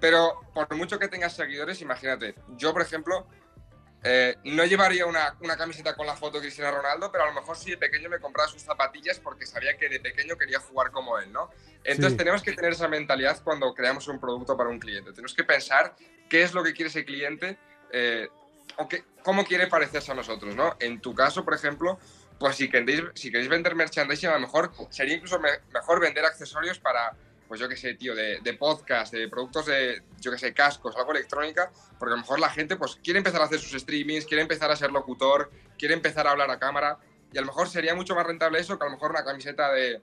[0.00, 3.26] Pero por mucho que tengas seguidores, imagínate, yo, por ejemplo,
[4.04, 7.32] eh, no llevaría una, una camiseta con la foto de Cristiano Ronaldo, pero a lo
[7.34, 10.90] mejor sí de pequeño me compraba sus zapatillas porque sabía que de pequeño quería jugar
[10.92, 11.50] como él, ¿no?
[11.84, 12.16] Entonces Sí.
[12.18, 15.10] tenemos que tener esa mentalidad cuando creamos un producto para un cliente.
[15.10, 15.94] Tenemos que pensar
[16.28, 17.58] qué es lo que quiere ese cliente
[17.90, 18.28] eh,
[18.76, 20.76] o qué- cómo quiere parecerse a nosotros, ¿no?
[20.78, 21.98] En tu caso, por ejemplo,
[22.38, 26.24] pues si queréis, si queréis vender merchandising, a lo mejor sería incluso me- mejor vender
[26.24, 27.12] accesorios para,
[27.48, 30.94] pues yo qué sé, tío, de, de podcast, de productos de, yo qué sé, cascos,
[30.96, 34.26] algo electrónica, porque a lo mejor la gente pues quiere empezar a hacer sus streamings,
[34.26, 36.98] quiere empezar a ser locutor, quiere empezar a hablar a cámara,
[37.32, 39.72] y a lo mejor sería mucho más rentable eso que a lo mejor una camiseta
[39.72, 40.02] de,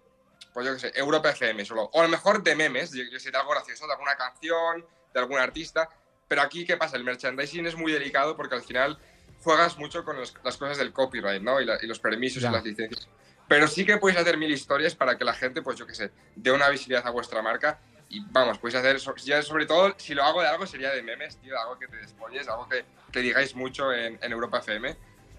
[0.53, 3.19] pues yo qué sé, Europa FM solo, o a lo mejor de memes, yo qué
[3.19, 5.87] sé, de algo gracioso, de alguna canción, de algún artista,
[6.27, 6.97] pero aquí, ¿qué pasa?
[6.97, 8.97] El merchandising es muy delicado porque al final
[9.43, 11.61] juegas mucho con los- las cosas del copyright, ¿no?
[11.61, 12.49] Y, la- y los permisos Ya.
[12.49, 13.07] y las licencias.
[13.47, 16.11] Pero sí que podéis hacer mil historias para que la gente, pues yo qué sé,
[16.35, 17.79] dé una visibilidad a vuestra marca.
[18.09, 21.37] Y vamos, podéis hacer, ya sobre todo, si lo hago de algo, sería de memes,
[21.37, 24.95] tío, de algo que te despolles, algo que, que digáis mucho en, en Europa FM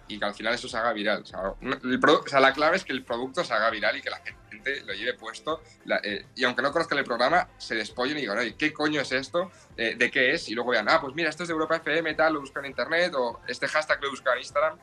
[0.09, 1.22] y que al final eso se haga viral.
[1.22, 4.02] O sea, el o sea, la clave es que el producto se haga viral y
[4.02, 4.18] que la
[4.50, 5.62] gente lo lleve puesto.
[5.84, 9.00] la- eh, y aunque no conozcan el programa, se despollen y digan, oye, ¿qué coño
[9.00, 9.50] es esto?
[9.76, 10.48] Eh, ¿De qué es?
[10.48, 12.70] Y luego vean, ah, pues mira, esto es de Europa FM, tal, lo buscan en
[12.72, 14.78] internet, o este hashtag lo buscan en Instagram.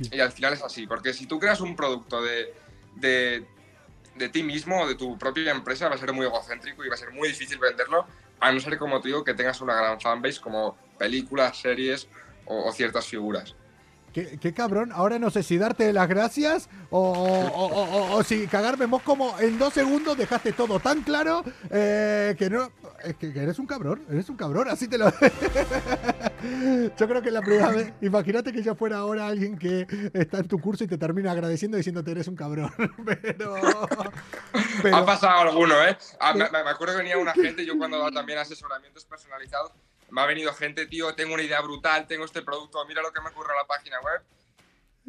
[0.00, 0.10] Sí.
[0.12, 2.52] Y al final es así, porque si tú creas un producto de,
[2.96, 3.44] de,
[4.16, 6.94] de ti mismo o de tu propia empresa, va a ser muy egocéntrico y va
[6.94, 8.06] a ser muy difícil venderlo,
[8.40, 12.08] a no ser, como te digo, que tengas una gran fanbase como películas, series
[12.46, 13.54] o- o ciertas figuras.
[14.12, 14.92] ¿Qué, qué cabrón.
[14.92, 18.86] Ahora no sé si darte las gracias o, o- o- o- o si cagarme.
[18.86, 22.70] Vos como en dos segundos dejaste todo tan claro eh, que no...
[23.04, 25.10] Es que, eres un cabrón, eres un cabrón, así te lo...
[26.98, 27.92] yo creo que la primera vez...
[28.00, 31.76] Imagínate que yo fuera ahora alguien que está en tu curso y te termina agradeciendo
[31.76, 32.72] diciéndote eres un cabrón.
[33.04, 33.56] pero...
[34.82, 35.96] pero- Ha pasado alguno, ¿eh?
[36.20, 39.72] Ah, me, me acuerdo que venía una gente, yo cuando daba también asesoramientos personalizados,
[40.10, 43.20] me ha venido gente, tío, tengo una idea brutal, tengo este producto, mira lo que
[43.20, 44.22] me ocurre a la página web.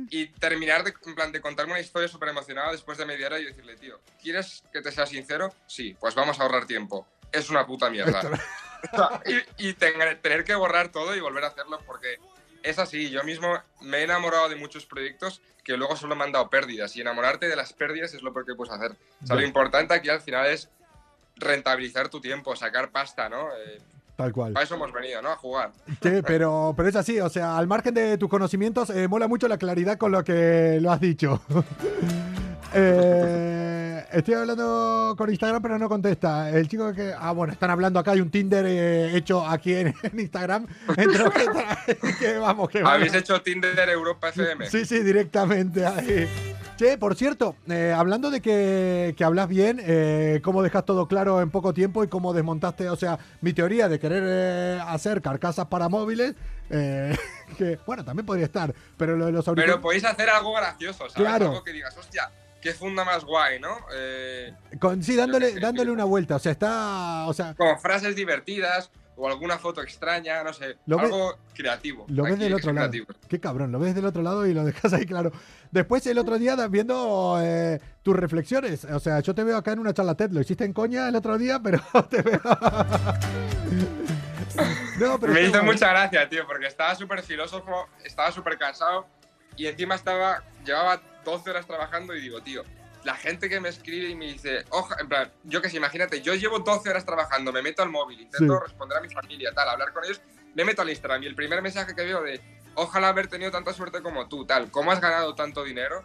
[0.10, 3.40] Y terminar de, en plan, de contarme una historia súper emocionada después de media hora
[3.40, 5.54] y decirle, tío, ¿quieres que te sea sincero?
[5.68, 7.08] Sí, pues vamos a ahorrar tiempo.
[7.36, 8.22] Es una puta mierda.
[8.94, 9.20] O sea,
[9.58, 12.20] y y tener, tener que borrar todo y volver a hacerlo porque
[12.62, 13.10] es así.
[13.10, 16.96] Yo mismo me he enamorado de muchos proyectos que luego solo me han dado pérdidas
[16.96, 18.92] y enamorarte de las pérdidas es lo peor que puedes hacer.
[19.24, 20.70] O sea, lo importante aquí al final es
[21.38, 23.48] rentabilizar tu tiempo, sacar pasta, ¿no?
[23.56, 23.82] Eh,
[24.16, 24.54] Tal cual.
[24.54, 25.32] para eso hemos venido, ¿no?
[25.32, 25.72] A jugar.
[26.04, 29.48] Sí, pero, pero es así, o sea, al margen de tus conocimientos, eh, mola mucho
[29.48, 31.42] la claridad con lo que lo has dicho.
[32.78, 36.50] Eh, estoy hablando con Instagram, pero no contesta.
[36.50, 37.14] El chico que.
[37.18, 38.12] Ah, bueno, están hablando acá.
[38.12, 40.68] Hay un Tinder eh, hecho aquí en, en Instagram.
[40.96, 44.70] Entre los que, que vamos, que ¿Habéis hecho Tinder Europa FM?
[44.70, 46.28] Sí, sí, directamente ahí.
[46.78, 51.42] Che, por cierto, eh, hablando de que, que hablas bien, eh, cómo dejas todo claro
[51.42, 55.68] en poco tiempo y cómo desmontaste, o sea, mi teoría de querer eh, hacer carcasas
[55.68, 56.36] para móviles,
[56.70, 57.16] eh,
[57.58, 59.82] que bueno, también podría estar, pero lo de los Pero auriculares.
[59.82, 61.14] podéis hacer algo gracioso, ¿sabes?
[61.14, 61.46] Claro.
[61.46, 62.30] Algo que digas, hostia,
[62.66, 63.78] qué funda más guay, ¿no?
[63.94, 68.16] Eh, Con, sí, dándole, sé, dándole una vuelta, o sea, está, o sea, con frases
[68.16, 72.08] divertidas o alguna foto extraña, no sé, Lo algo creativo.
[72.10, 72.92] Lo ves del otro lado.
[73.30, 75.32] Qué cabrón, lo ves del otro lado y lo dejas ahí claro.
[75.70, 78.84] Después el otro día viendo eh, tus reflexiones.
[78.86, 80.32] O sea, yo te veo acá en una charla TED.
[80.32, 82.42] Lo hiciste en coña el otro día, pero te veo.
[85.00, 85.66] no, pero Me hizo guay.
[85.66, 89.06] mucha gracia, tío, porque estaba súper filósofo, estaba súper cansado
[89.56, 92.64] y encima estaba, llevaba 12 horas trabajando y digo, tío,
[93.04, 96.22] la gente que me escribe y me dice, oja, en plan, yo que sé, imagínate,
[96.22, 98.64] yo llevo 12 horas trabajando, me meto al móvil, intento Sí.
[98.64, 100.22] responder a mi familia, tal, hablar con ellos,
[100.56, 102.40] me meto al Instagram y el primer mensaje que veo de,
[102.76, 106.02] ojalá haber tenido tanta suerte como tú, tal, ¿cómo has ganado tanto dinero?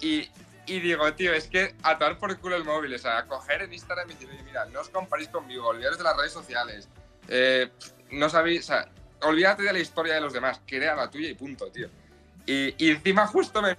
[0.00, 0.28] Y,
[0.66, 4.10] y digo, tío, es que atar por culo el móvil, o sea, coger en Instagram
[4.10, 6.88] y decir, mira, no os comparéis conmigo, olvidaros de las redes sociales,
[7.28, 7.70] eh,
[8.10, 8.88] no sabéis, o sea,
[9.22, 11.88] olvídate de la historia de los demás, crea la tuya y punto, tío.
[12.46, 13.76] Y, y encima justo me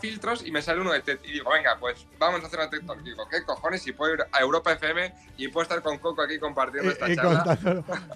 [0.00, 2.70] filtros y me sale uno de TED y digo, venga, pues vamos a hacer una
[2.70, 3.02] TED Talk.
[3.02, 3.82] Digo, ¿qué cojones?
[3.82, 7.12] Si puedo ir a Europa FM y puedo estar con Coco aquí compartiendo esta Y-
[7.12, 7.58] y charla.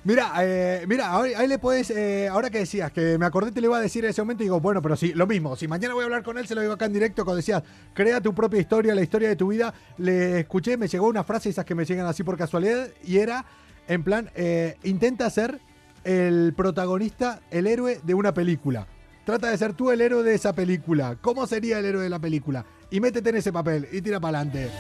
[0.05, 3.61] Mira, eh, mira, ahora- ahí le puedes, eh, ahora que decías, que me acordé te
[3.61, 5.69] le iba a decir en ese momento, y digo, bueno, pero sí, lo mismo, si
[5.69, 7.63] mañana voy a hablar con él, se lo digo acá en directo, cuando decías,
[7.95, 11.51] crea tu propia historia, la historia de tu vida, le escuché, me llegó una frase,
[11.51, 13.45] esas que me llegan así por casualidad, y era,
[13.89, 15.61] en plan, eh, intenta ser
[16.05, 18.87] el protagonista, el héroe de una película.
[19.29, 21.19] Trata de ser tú el héroe de esa película.
[21.21, 22.65] ¿Cómo sería el héroe de la película?
[22.91, 24.71] Y métete en ese papel y tira para adelante.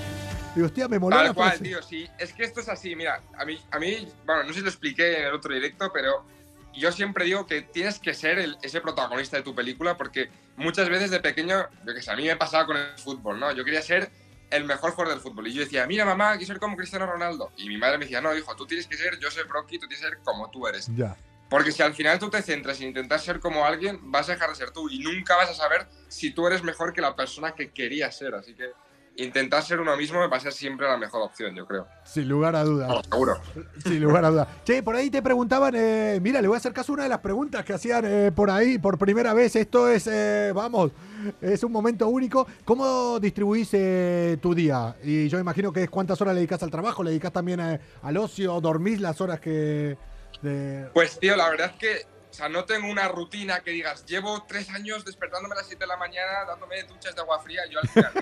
[0.54, 1.64] Digo, hostia, me moló la Tal cual, frase.
[1.64, 2.08] tío, sí.
[2.18, 4.70] Es que esto es así, mira, a mí, a mí, bueno, no sé si lo
[4.70, 6.24] expliqué en el otro directo, pero
[6.72, 10.88] yo siempre digo que tienes que ser el- ese protagonista de tu película porque muchas
[10.88, 13.52] veces de pequeño, yo que sé, a mí me pasaba con el fútbol, ¿no?
[13.52, 14.10] Yo quería ser
[14.50, 17.52] el mejor jugador del fútbol y yo decía, mira mamá, quiero ser como Cristiano Ronaldo.
[17.58, 20.06] Y mi madre me decía, no, hijo, tú tienes que ser Joseph Brocky, tú tienes
[20.06, 20.88] que ser como tú eres.
[20.96, 21.14] Ya.
[21.48, 24.50] Porque si al final tú te centras en intentar ser como alguien, vas a dejar
[24.50, 27.52] de ser tú y nunca vas a saber si tú eres mejor que la persona
[27.52, 28.34] que querías ser.
[28.34, 28.70] Así que
[29.16, 31.86] intentar ser uno mismo va a ser siempre la mejor opción, yo creo.
[32.04, 32.88] Sin lugar a dudas.
[32.88, 33.40] Vamos, seguro.
[33.82, 34.48] Sin lugar a dudas.
[34.64, 37.08] Che, por ahí te preguntaban, eh, mira, le voy a hacer caso a una de
[37.08, 39.56] las preguntas que hacían eh, por ahí por primera vez.
[39.56, 40.92] Esto es, eh, vamos,
[41.40, 42.46] es un momento único.
[42.64, 44.94] ¿Cómo distribuís eh, tu día?
[45.02, 48.16] Y yo imagino que es cuántas horas le dedicas al trabajo, le dedicas también al
[48.18, 49.96] ocio, dormís las horas que...
[50.42, 54.04] de- Pues tío, la verdad es que o sea, no tengo una rutina que digas,
[54.04, 57.62] llevo tres años despertándome a las 7 de la mañana, dándome duchas de agua fría.
[57.70, 58.12] Yo al final,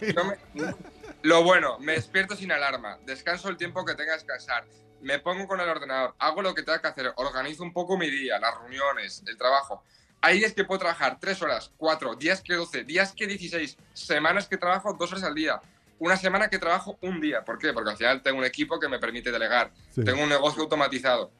[0.00, 0.74] mira, me-
[1.22, 4.66] lo bueno, me despierto sin alarma, descanso el tiempo que tenga que descansar,
[5.00, 8.10] me pongo con el ordenador, hago lo que tenga que hacer, organizo un poco mi
[8.10, 9.82] día, las reuniones, el trabajo.
[10.20, 14.48] Hay días que puedo trabajar tres horas, cuatro, días que 12, días que 16, semanas
[14.48, 15.60] que trabajo dos horas al día,
[15.98, 17.42] una semana que trabajo un día.
[17.44, 17.72] ¿Por qué?
[17.72, 20.04] Porque al final tengo un equipo que me permite delegar, Sí.
[20.04, 21.30] tengo un negocio automatizado.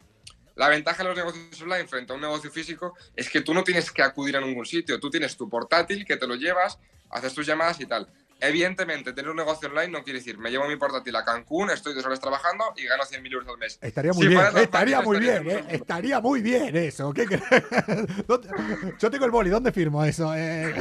[0.57, 3.63] La ventaja de los negocios online frente a un negocio físico es que tú no
[3.63, 6.79] tienes que acudir a ningún sitio, tú tienes tu portátil que te lo llevas,
[7.11, 8.09] haces tus llamadas y tal.
[8.41, 11.95] Evidentemente, tener un negocio online no quiere decir, me llevo mi portátil a Cancún, estoy
[11.95, 13.79] dos horas trabajando y gano 100.000 euros al mes.
[13.81, 17.13] Estaría muy Si bien, estaría muy bien, en eh, estaría muy bien eso.
[17.13, 17.27] ¿Qué
[18.99, 20.35] Yo tengo el boli, ¿dónde firmo eso?
[20.35, 20.75] Eh,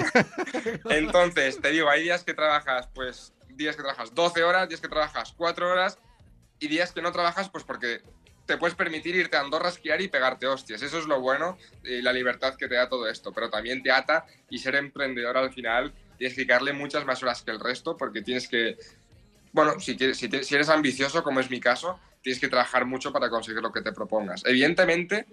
[0.89, 4.89] Entonces, te digo, hay días que trabajas, pues, días que trabajas 12 horas, días que
[4.89, 5.97] trabajas 4 horas
[6.59, 8.01] y días que no trabajas, pues porque
[8.45, 10.81] te puedes permitir irte a Andorra a esquiar y pegarte hostias.
[10.81, 13.31] Eso es lo bueno y la libertad que te da todo esto.
[13.31, 17.41] Pero también te ata y ser emprendedor al final tienes que dedicarle muchas más horas
[17.43, 18.77] que el resto porque tienes que,
[19.51, 22.85] bueno, si, quieres, si, te- si eres ambicioso, como es mi caso, tienes que trabajar
[22.85, 24.43] mucho para conseguir lo que te propongas.
[24.45, 25.25] Evidentemente,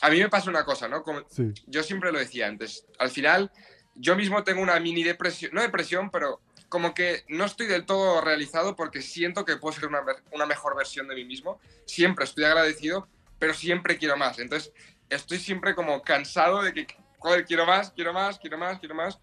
[0.00, 1.02] a mí me pasa una cosa, ¿no?
[1.02, 1.52] Como, sí.
[1.66, 3.50] yo siempre lo decía antes, al final
[3.94, 6.40] yo mismo tengo una mini depresión, no depresión, pero
[6.72, 10.00] como que no estoy del todo realizado porque siento que puedo ser una,
[10.32, 11.60] una mejor versión de mí mismo.
[11.84, 13.06] Siempre estoy agradecido,
[13.38, 14.38] pero siempre quiero más.
[14.38, 14.72] Entonces
[15.10, 16.86] estoy siempre como cansado de que,
[17.18, 19.18] joder, quiero más, quiero más, quiero más, quiero más.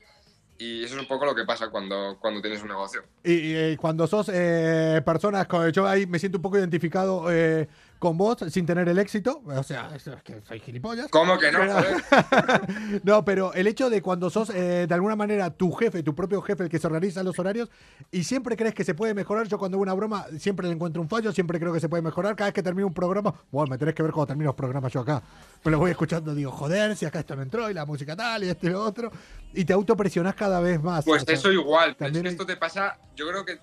[0.60, 3.02] Y eso es un poco lo que pasa cuando, cuando tienes un negocio.
[3.24, 7.68] Y, y, cuando sos eh, personas, yo ahí me siento un poco identificado eh,
[8.00, 9.42] con vos sin tener el éxito.
[9.46, 11.10] O sea, es que soy gilipollas.
[11.10, 11.60] ¿Cómo que no?
[11.60, 16.16] Pero- no, pero el hecho de cuando sos eh, de alguna manera tu jefe, tu
[16.16, 17.70] propio jefe, el que se organiza los horarios
[18.12, 19.48] y siempre crees que se puede mejorar.
[19.48, 22.02] Yo cuando hago una broma siempre le encuentro un fallo, siempre creo que se puede
[22.02, 22.36] mejorar.
[22.36, 24.92] Cada vez que termino un programa, bueno, me tenés que ver cuando termino los programas
[24.94, 25.22] yo acá.
[25.64, 28.44] Me lo voy escuchando, digo, joder, si acá esto no entró y la música tal
[28.46, 29.12] y esto y lo otro.
[29.54, 31.04] Y te autopresionás cada vez más.
[31.04, 31.96] Pues O sea, eso igual.
[31.98, 33.60] pero es también que esto te pasa, yo creo que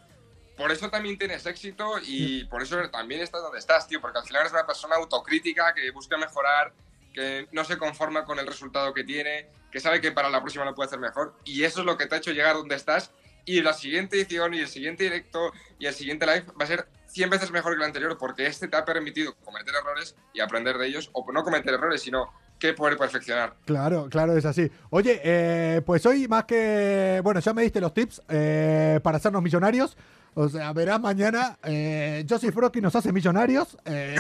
[0.57, 4.25] por eso también tienes éxito y por eso también estás donde estás, tío, porque al
[4.25, 6.73] final eres una persona autocrítica que busca mejorar,
[7.13, 10.65] que no se conforma con el resultado que tiene, que sabe que para la próxima
[10.65, 13.11] lo puede hacer mejor y eso es lo que te ha hecho llegar donde estás
[13.45, 16.89] y la siguiente edición y el siguiente directo y el siguiente live va a ser
[17.07, 20.77] 100 veces mejor que el anterior porque este te ha permitido cometer errores y aprender
[20.79, 23.55] de ellos, o no cometer errores, sino que poder perfeccionar.
[23.65, 24.71] Claro, claro, es así.
[24.91, 29.43] Oye, eh, pues hoy más que, bueno, ya me diste los tips eh, para hacernos
[29.43, 29.97] millonarios.
[30.39, 33.77] O sea, verás mañana, eh, Joseph Brocky nos hace millonarios.
[33.87, 34.17] eh.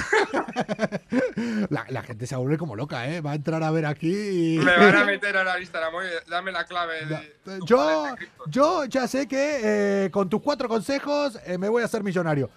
[1.68, 3.20] la, la gente se vuelve como loca, ¿eh?
[3.20, 4.58] Va a entrar a ver aquí y...
[4.58, 7.04] Me van a meter al Instagram, oye, dame la clave.
[7.04, 8.06] De, Yo,
[8.48, 9.60] yo ya sé que
[10.06, 12.48] eh, con tus cuatro consejos eh, me voy a hacer millonario.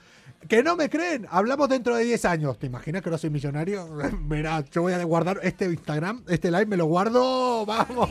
[0.47, 2.57] Que no me creen, hablamos dentro de 10 años.
[2.57, 3.89] ¿Te imaginas que no soy millonario?
[4.21, 8.09] Verá, yo voy a guardar este Instagram, este live, me lo guardo, vamos.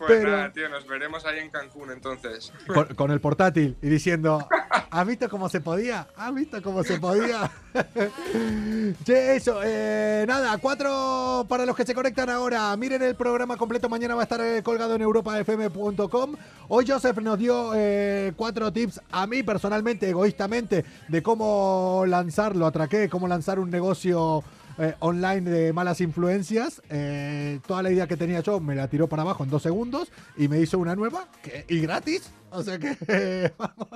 [0.00, 2.50] Pues Pero- nada, tío, nos veremos ahí en Cancún entonces.
[2.66, 4.48] con, con el portátil y diciendo,
[4.90, 6.08] ¿has visto cómo se podía?
[6.16, 7.50] ¿Has visto cómo se podía?
[9.04, 12.74] che, eso, eh, nada, cuatro para los que se conectan ahora.
[12.78, 16.34] Miren el programa completo, mañana va a estar eh, colgado en europafm.com.
[16.68, 23.10] Hoy Joseph nos dio eh, cuatro tips a mí personalmente, egoístamente, de cómo lanzarlo, atraqué,
[23.10, 24.42] cómo lanzar un negocio
[24.80, 26.82] eh, online de malas influencias.
[26.90, 30.10] Eh, toda la idea que tenía yo me la tiró para abajo en dos segundos
[30.36, 32.32] y me hizo una nueva que- y gratis.
[32.50, 32.96] O sea que
[33.58, 33.88] vamos.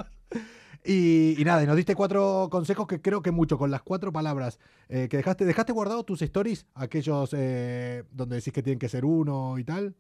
[0.87, 4.13] Y, y nada, y nos diste cuatro consejos que creo que mucho, con las cuatro
[4.13, 4.59] palabras
[4.91, 5.47] eh, que dejaste.
[5.47, 6.67] ¿Dejaste guardado tus stories?
[6.75, 9.95] Aquellos eh, donde decís que tienen que ser uno y tal.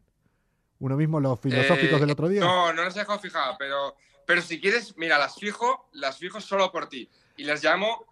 [0.80, 2.41] Uno mismo, los filosóficos Eh, del otro día.
[2.41, 6.39] No, no las he dejado fijadas, pero, pero si quieres, mira, las fijo, las fijo
[6.43, 7.09] solo por ti.
[7.39, 8.05] Y las llamo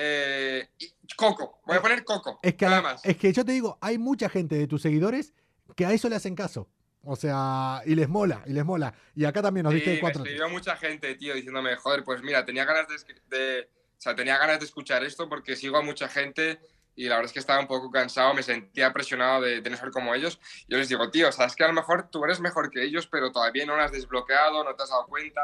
[0.00, 0.68] eh,
[1.16, 1.60] Coco.
[1.66, 2.38] Voy a poner Coco.
[2.42, 3.04] Es que, nada más.
[3.04, 5.32] es que yo te digo, hay mucha gente de tus seguidores
[5.76, 6.68] que a eso le hacen caso.
[7.02, 8.92] O sea, y les mola, y les mola.
[9.14, 10.22] Y acá también nos Sí, diste me cuatro.
[10.22, 12.86] escribió mucha gente, tío, diciéndome, joder, pues mira, tenía ganas
[13.28, 16.60] de- o sea, tenía ganas de escuchar esto porque sigo a mucha gente
[16.94, 19.76] y la verdad es que estaba un poco cansado, me sentía presionado de, de no
[19.76, 20.38] ser como ellos.
[20.68, 23.30] Yo les digo, tío, sabes que a lo mejor tú eres mejor que ellos, pero
[23.32, 25.40] todavía no lo has desbloqueado, no te has dado cuenta,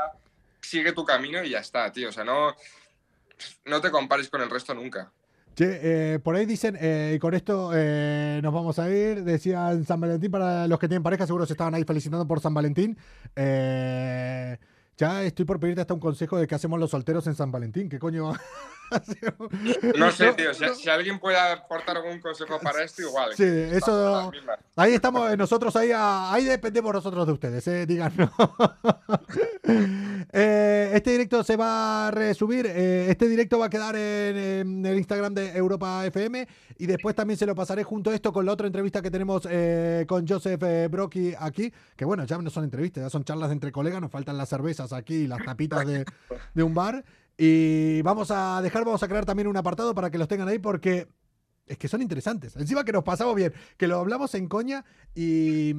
[0.61, 2.55] sigue tu camino y ya está, tío, o sea, no,
[3.67, 5.13] no te compares con el resto nunca.
[5.55, 9.85] Che, eh, por ahí dicen, eh, y con esto eh, nos vamos a ir, decían
[9.85, 12.99] San Valentín para los que tienen pareja, seguro se estaban ahí felicitando por San Valentín.
[13.37, 14.59] Eh,
[14.97, 17.89] ya estoy por pedirte hasta un consejo de qué hacemos los solteros en San Valentín.
[17.89, 18.41] ¿Qué coño hacemos?
[19.99, 23.35] No sé, tío, si, si alguien puede aportar algún consejo para esto, igual.
[23.35, 24.31] Sí, eso.
[24.77, 28.31] Ahí estamos eh, nosotros, ahí, ahí dependemos nosotros de ustedes, eh, díganos.
[30.37, 34.87] Eh, este directo se va a resubir, eh, este directo va a quedar en, en
[34.87, 36.47] el Instagram de Europa FM
[36.79, 39.47] y después también se lo pasaré junto a esto con la otra entrevista que tenemos
[39.49, 40.61] eh, con Joseph
[40.91, 44.37] Brocky aquí, que bueno, ya no son entrevistas, ya son charlas entre colegas, nos faltan
[44.37, 46.05] las cervezas aquí y las tapitas de,
[46.53, 47.05] de un bar.
[47.37, 50.59] Y vamos a dejar, vamos a crear también un apartado para que los tengan ahí
[50.59, 51.09] porque
[51.67, 52.55] es que son interesantes.
[52.57, 55.75] Encima que nos pasamos bien, que lo hablamos en coña y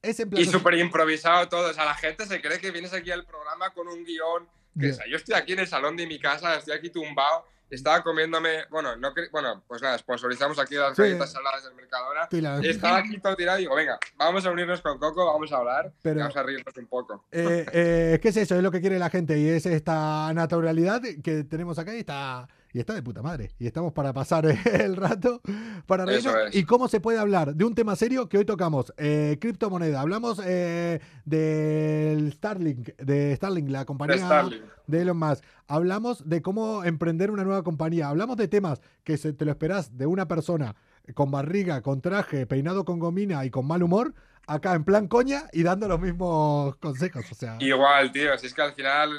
[0.00, 0.42] es en plan.
[0.42, 1.70] Y súper improvisado todo.
[1.70, 4.46] O sea, la gente se cree que vienes aquí al programa con un guion.
[4.78, 4.92] Que, Ya.
[4.92, 8.02] o sea, yo estoy aquí en el salón de mi casa, estoy aquí tumbado, estaba
[8.02, 8.66] comiéndome.
[8.70, 11.02] Bueno, no bueno pues nada, sponsorizamos aquí las Sí.
[11.02, 12.28] galletas saladas del Mercadona.
[12.62, 15.92] Estaba aquí todo tirado y digo, venga, vamos a unirnos con Coco, vamos a hablar,
[16.02, 17.24] Pero- y vamos a reírnos un poco.
[17.32, 18.54] Eh, eh, ¿Qué es eso?
[18.56, 22.46] Es lo que quiere la gente y es esta naturalidad que tenemos acá y está,
[22.72, 23.50] y está de puta madre.
[23.58, 25.40] Y estamos para pasar el rato,
[25.86, 26.54] para Eso reírnos.
[26.54, 30.00] Y cómo se puede hablar de un tema serio que hoy tocamos, eh, criptomoneda.
[30.00, 34.62] Hablamos eh, del Starlink, de Starlink, la compañía De Starlink.
[34.86, 35.44] de Elon Musk.
[35.68, 38.08] Hablamos de cómo emprender una nueva compañía.
[38.08, 40.74] Hablamos de temas que se, te lo esperás de una persona
[41.14, 44.14] con barriga, con traje, peinado con gomina y con mal humor,
[44.46, 47.24] acá en plan coña y dando los mismos consejos.
[47.30, 49.10] O sea, Igual, tío, si es que al final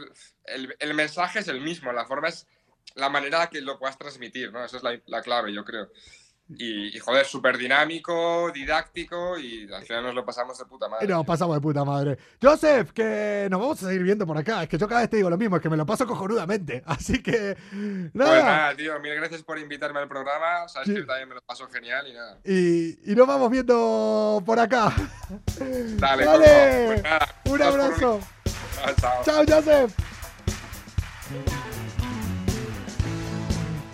[0.46, 2.48] el, el mensaje es el mismo, la forma es
[2.96, 4.64] la manera que lo puedas transmitir, ¿no?
[4.64, 5.90] Esa es la, la clave, yo creo.
[6.56, 11.06] Y, y, joder, súper dinámico, didáctico y al final nos lo pasamos de puta madre.
[11.06, 12.18] y nos pasamos de puta madre.
[12.42, 14.62] Joseph, que nos vamos a seguir viendo por acá.
[14.62, 16.84] Es que yo cada vez te digo lo mismo, es que me lo paso cojonudamente.
[16.86, 17.56] Así que,
[18.14, 18.30] nada.
[18.32, 20.68] Pues nada, tío, mil gracias por invitarme al programa.
[20.68, 20.96] Sabes Sí.
[20.96, 22.38] que también me lo paso genial y nada.
[22.44, 24.94] Y, y nos vamos viendo por acá.
[25.98, 26.86] Dale, Dale.
[26.88, 28.16] Pues nada, Un abrazo.
[28.16, 28.28] uno.
[28.76, 29.24] Chao, chao.
[29.24, 29.94] Chao, Joseph.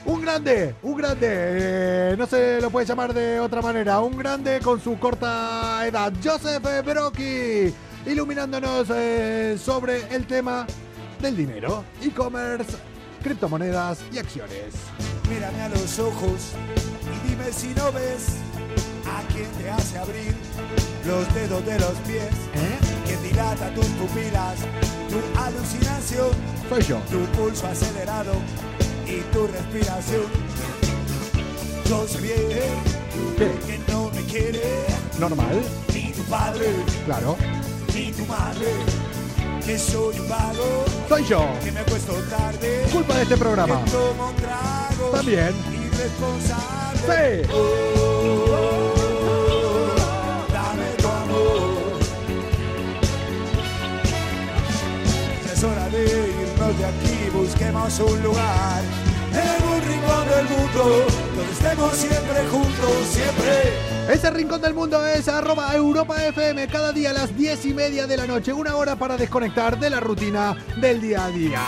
[0.10, 4.60] Un grande, un grande, eh, no se lo puede llamar de otra manera, un grande
[4.60, 7.72] con su corta edad, Joseph Brocky,
[8.07, 10.66] iluminándonos eh, sobre el tema
[11.22, 12.76] del dinero, e-commerce,
[13.22, 14.74] criptomonedas y acciones.
[15.30, 16.53] Mírame a los ojos
[17.14, 18.38] y dime si no ves
[19.05, 20.34] a quien te hace abrir
[21.05, 22.34] los dedos de los pies.
[22.55, 22.80] ¿Eh?
[23.05, 24.55] ¿Quién dirá dilata tus pupilas,
[25.07, 26.32] tu alucinación,
[26.68, 26.97] Soy yo.
[27.12, 28.34] tu pulso acelerado
[29.10, 30.22] y tu respiración.
[31.89, 32.38] Yo sé bien
[33.68, 34.62] que no me quiere
[35.20, 35.62] Normal.
[35.93, 36.68] ni tu padre
[37.05, 37.36] Claro.
[37.93, 38.68] ni tu madre,
[39.66, 41.45] que soy un vago, Soy yo.
[41.64, 43.84] que me acuesto tarde, Culpa de este programa.
[43.86, 45.53] que tomo tragos, También.
[45.74, 47.43] irresponsable.
[47.43, 47.49] Sí.
[50.53, 51.99] Dame tu amor.
[55.45, 56.39] Ya es hora de
[56.78, 58.82] de aquí, busquemos un lugar
[59.32, 61.05] en un rincón del mundo
[61.36, 64.13] donde estemos siempre juntos, siempre.
[64.13, 68.07] Ese rincón del mundo es arroba Europa FM cada día a las 10 y media
[68.07, 68.53] de la noche.
[68.53, 71.61] Una hora para desconectar de la rutina del día a día.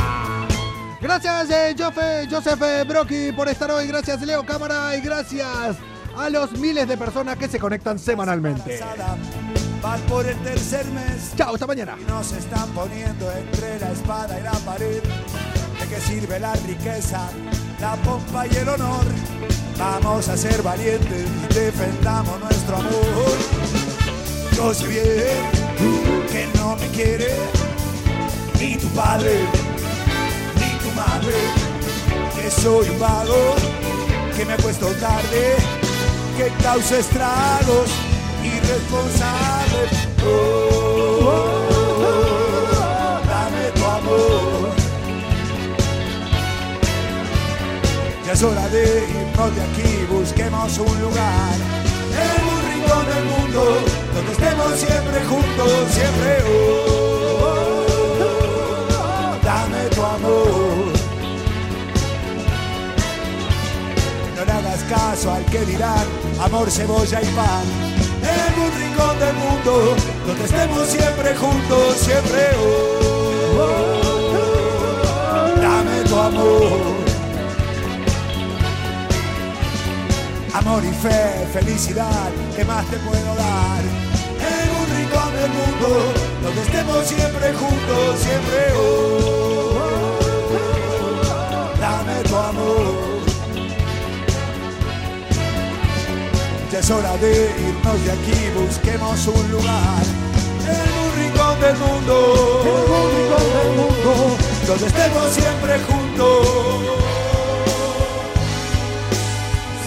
[1.01, 3.87] Gracias eh, Jofe- Joseph eh, Brocky por estar hoy.
[3.87, 5.75] Gracias Leo Cámara y gracias
[6.17, 8.79] a los miles de personas que se conectan semanalmente.
[9.81, 11.97] Van por el tercer mes Chao, hasta mañana.
[11.99, 15.01] y nos están poniendo entre la espada y la pared.
[15.01, 17.29] ¿De qué sirve la riqueza,
[17.79, 19.03] la pompa y el honor?
[19.77, 21.25] Vamos a ser valientes,
[21.55, 23.37] defendamos nuestro amor.
[24.55, 27.35] Yo sé bien que no me quiere
[28.59, 29.39] ni tu padre
[30.55, 31.35] ni tu madre,
[32.39, 33.55] que soy un vago,
[34.37, 35.55] que me acuesto tarde,
[36.37, 37.89] que causa estragos,
[38.71, 39.83] irresponsable.
[40.23, 40.27] Oh,
[41.23, 41.67] oh,
[42.05, 44.71] oh, dame tu amor.
[48.25, 51.55] Ya es hora de irnos de aquí, busquemos un lugar
[52.23, 53.61] en un rincón del mundo
[54.13, 56.31] donde estemos siempre juntos, siempre.
[56.47, 57.45] Oh,
[59.43, 60.91] dame tu amor.
[64.35, 66.05] No le hagas caso al que dirán
[66.39, 68.00] amor, cebolla y pan.
[68.23, 69.95] En un rincón del mundo
[70.27, 72.49] donde estemos siempre juntos, siempre.
[72.59, 73.81] Oh,
[75.61, 77.01] dame tu amor.
[80.53, 83.81] Amor y fe, felicidad, ¿qué más te puedo dar?
[84.41, 86.13] En un rincón del mundo
[86.43, 88.73] donde estemos siempre juntos, siempre.
[88.77, 89.71] Oh,
[91.79, 93.10] dame tu amor.
[96.71, 100.03] Ya es hora de irnos de aquí, busquemos un lugar
[100.63, 106.47] en un rincón del mundo, en un rincón del mundo, donde estemos siempre juntos.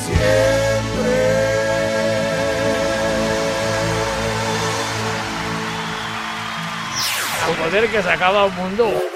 [0.04, 1.14] Siempre.
[7.62, 9.13] Joder, que se acaba un mundo.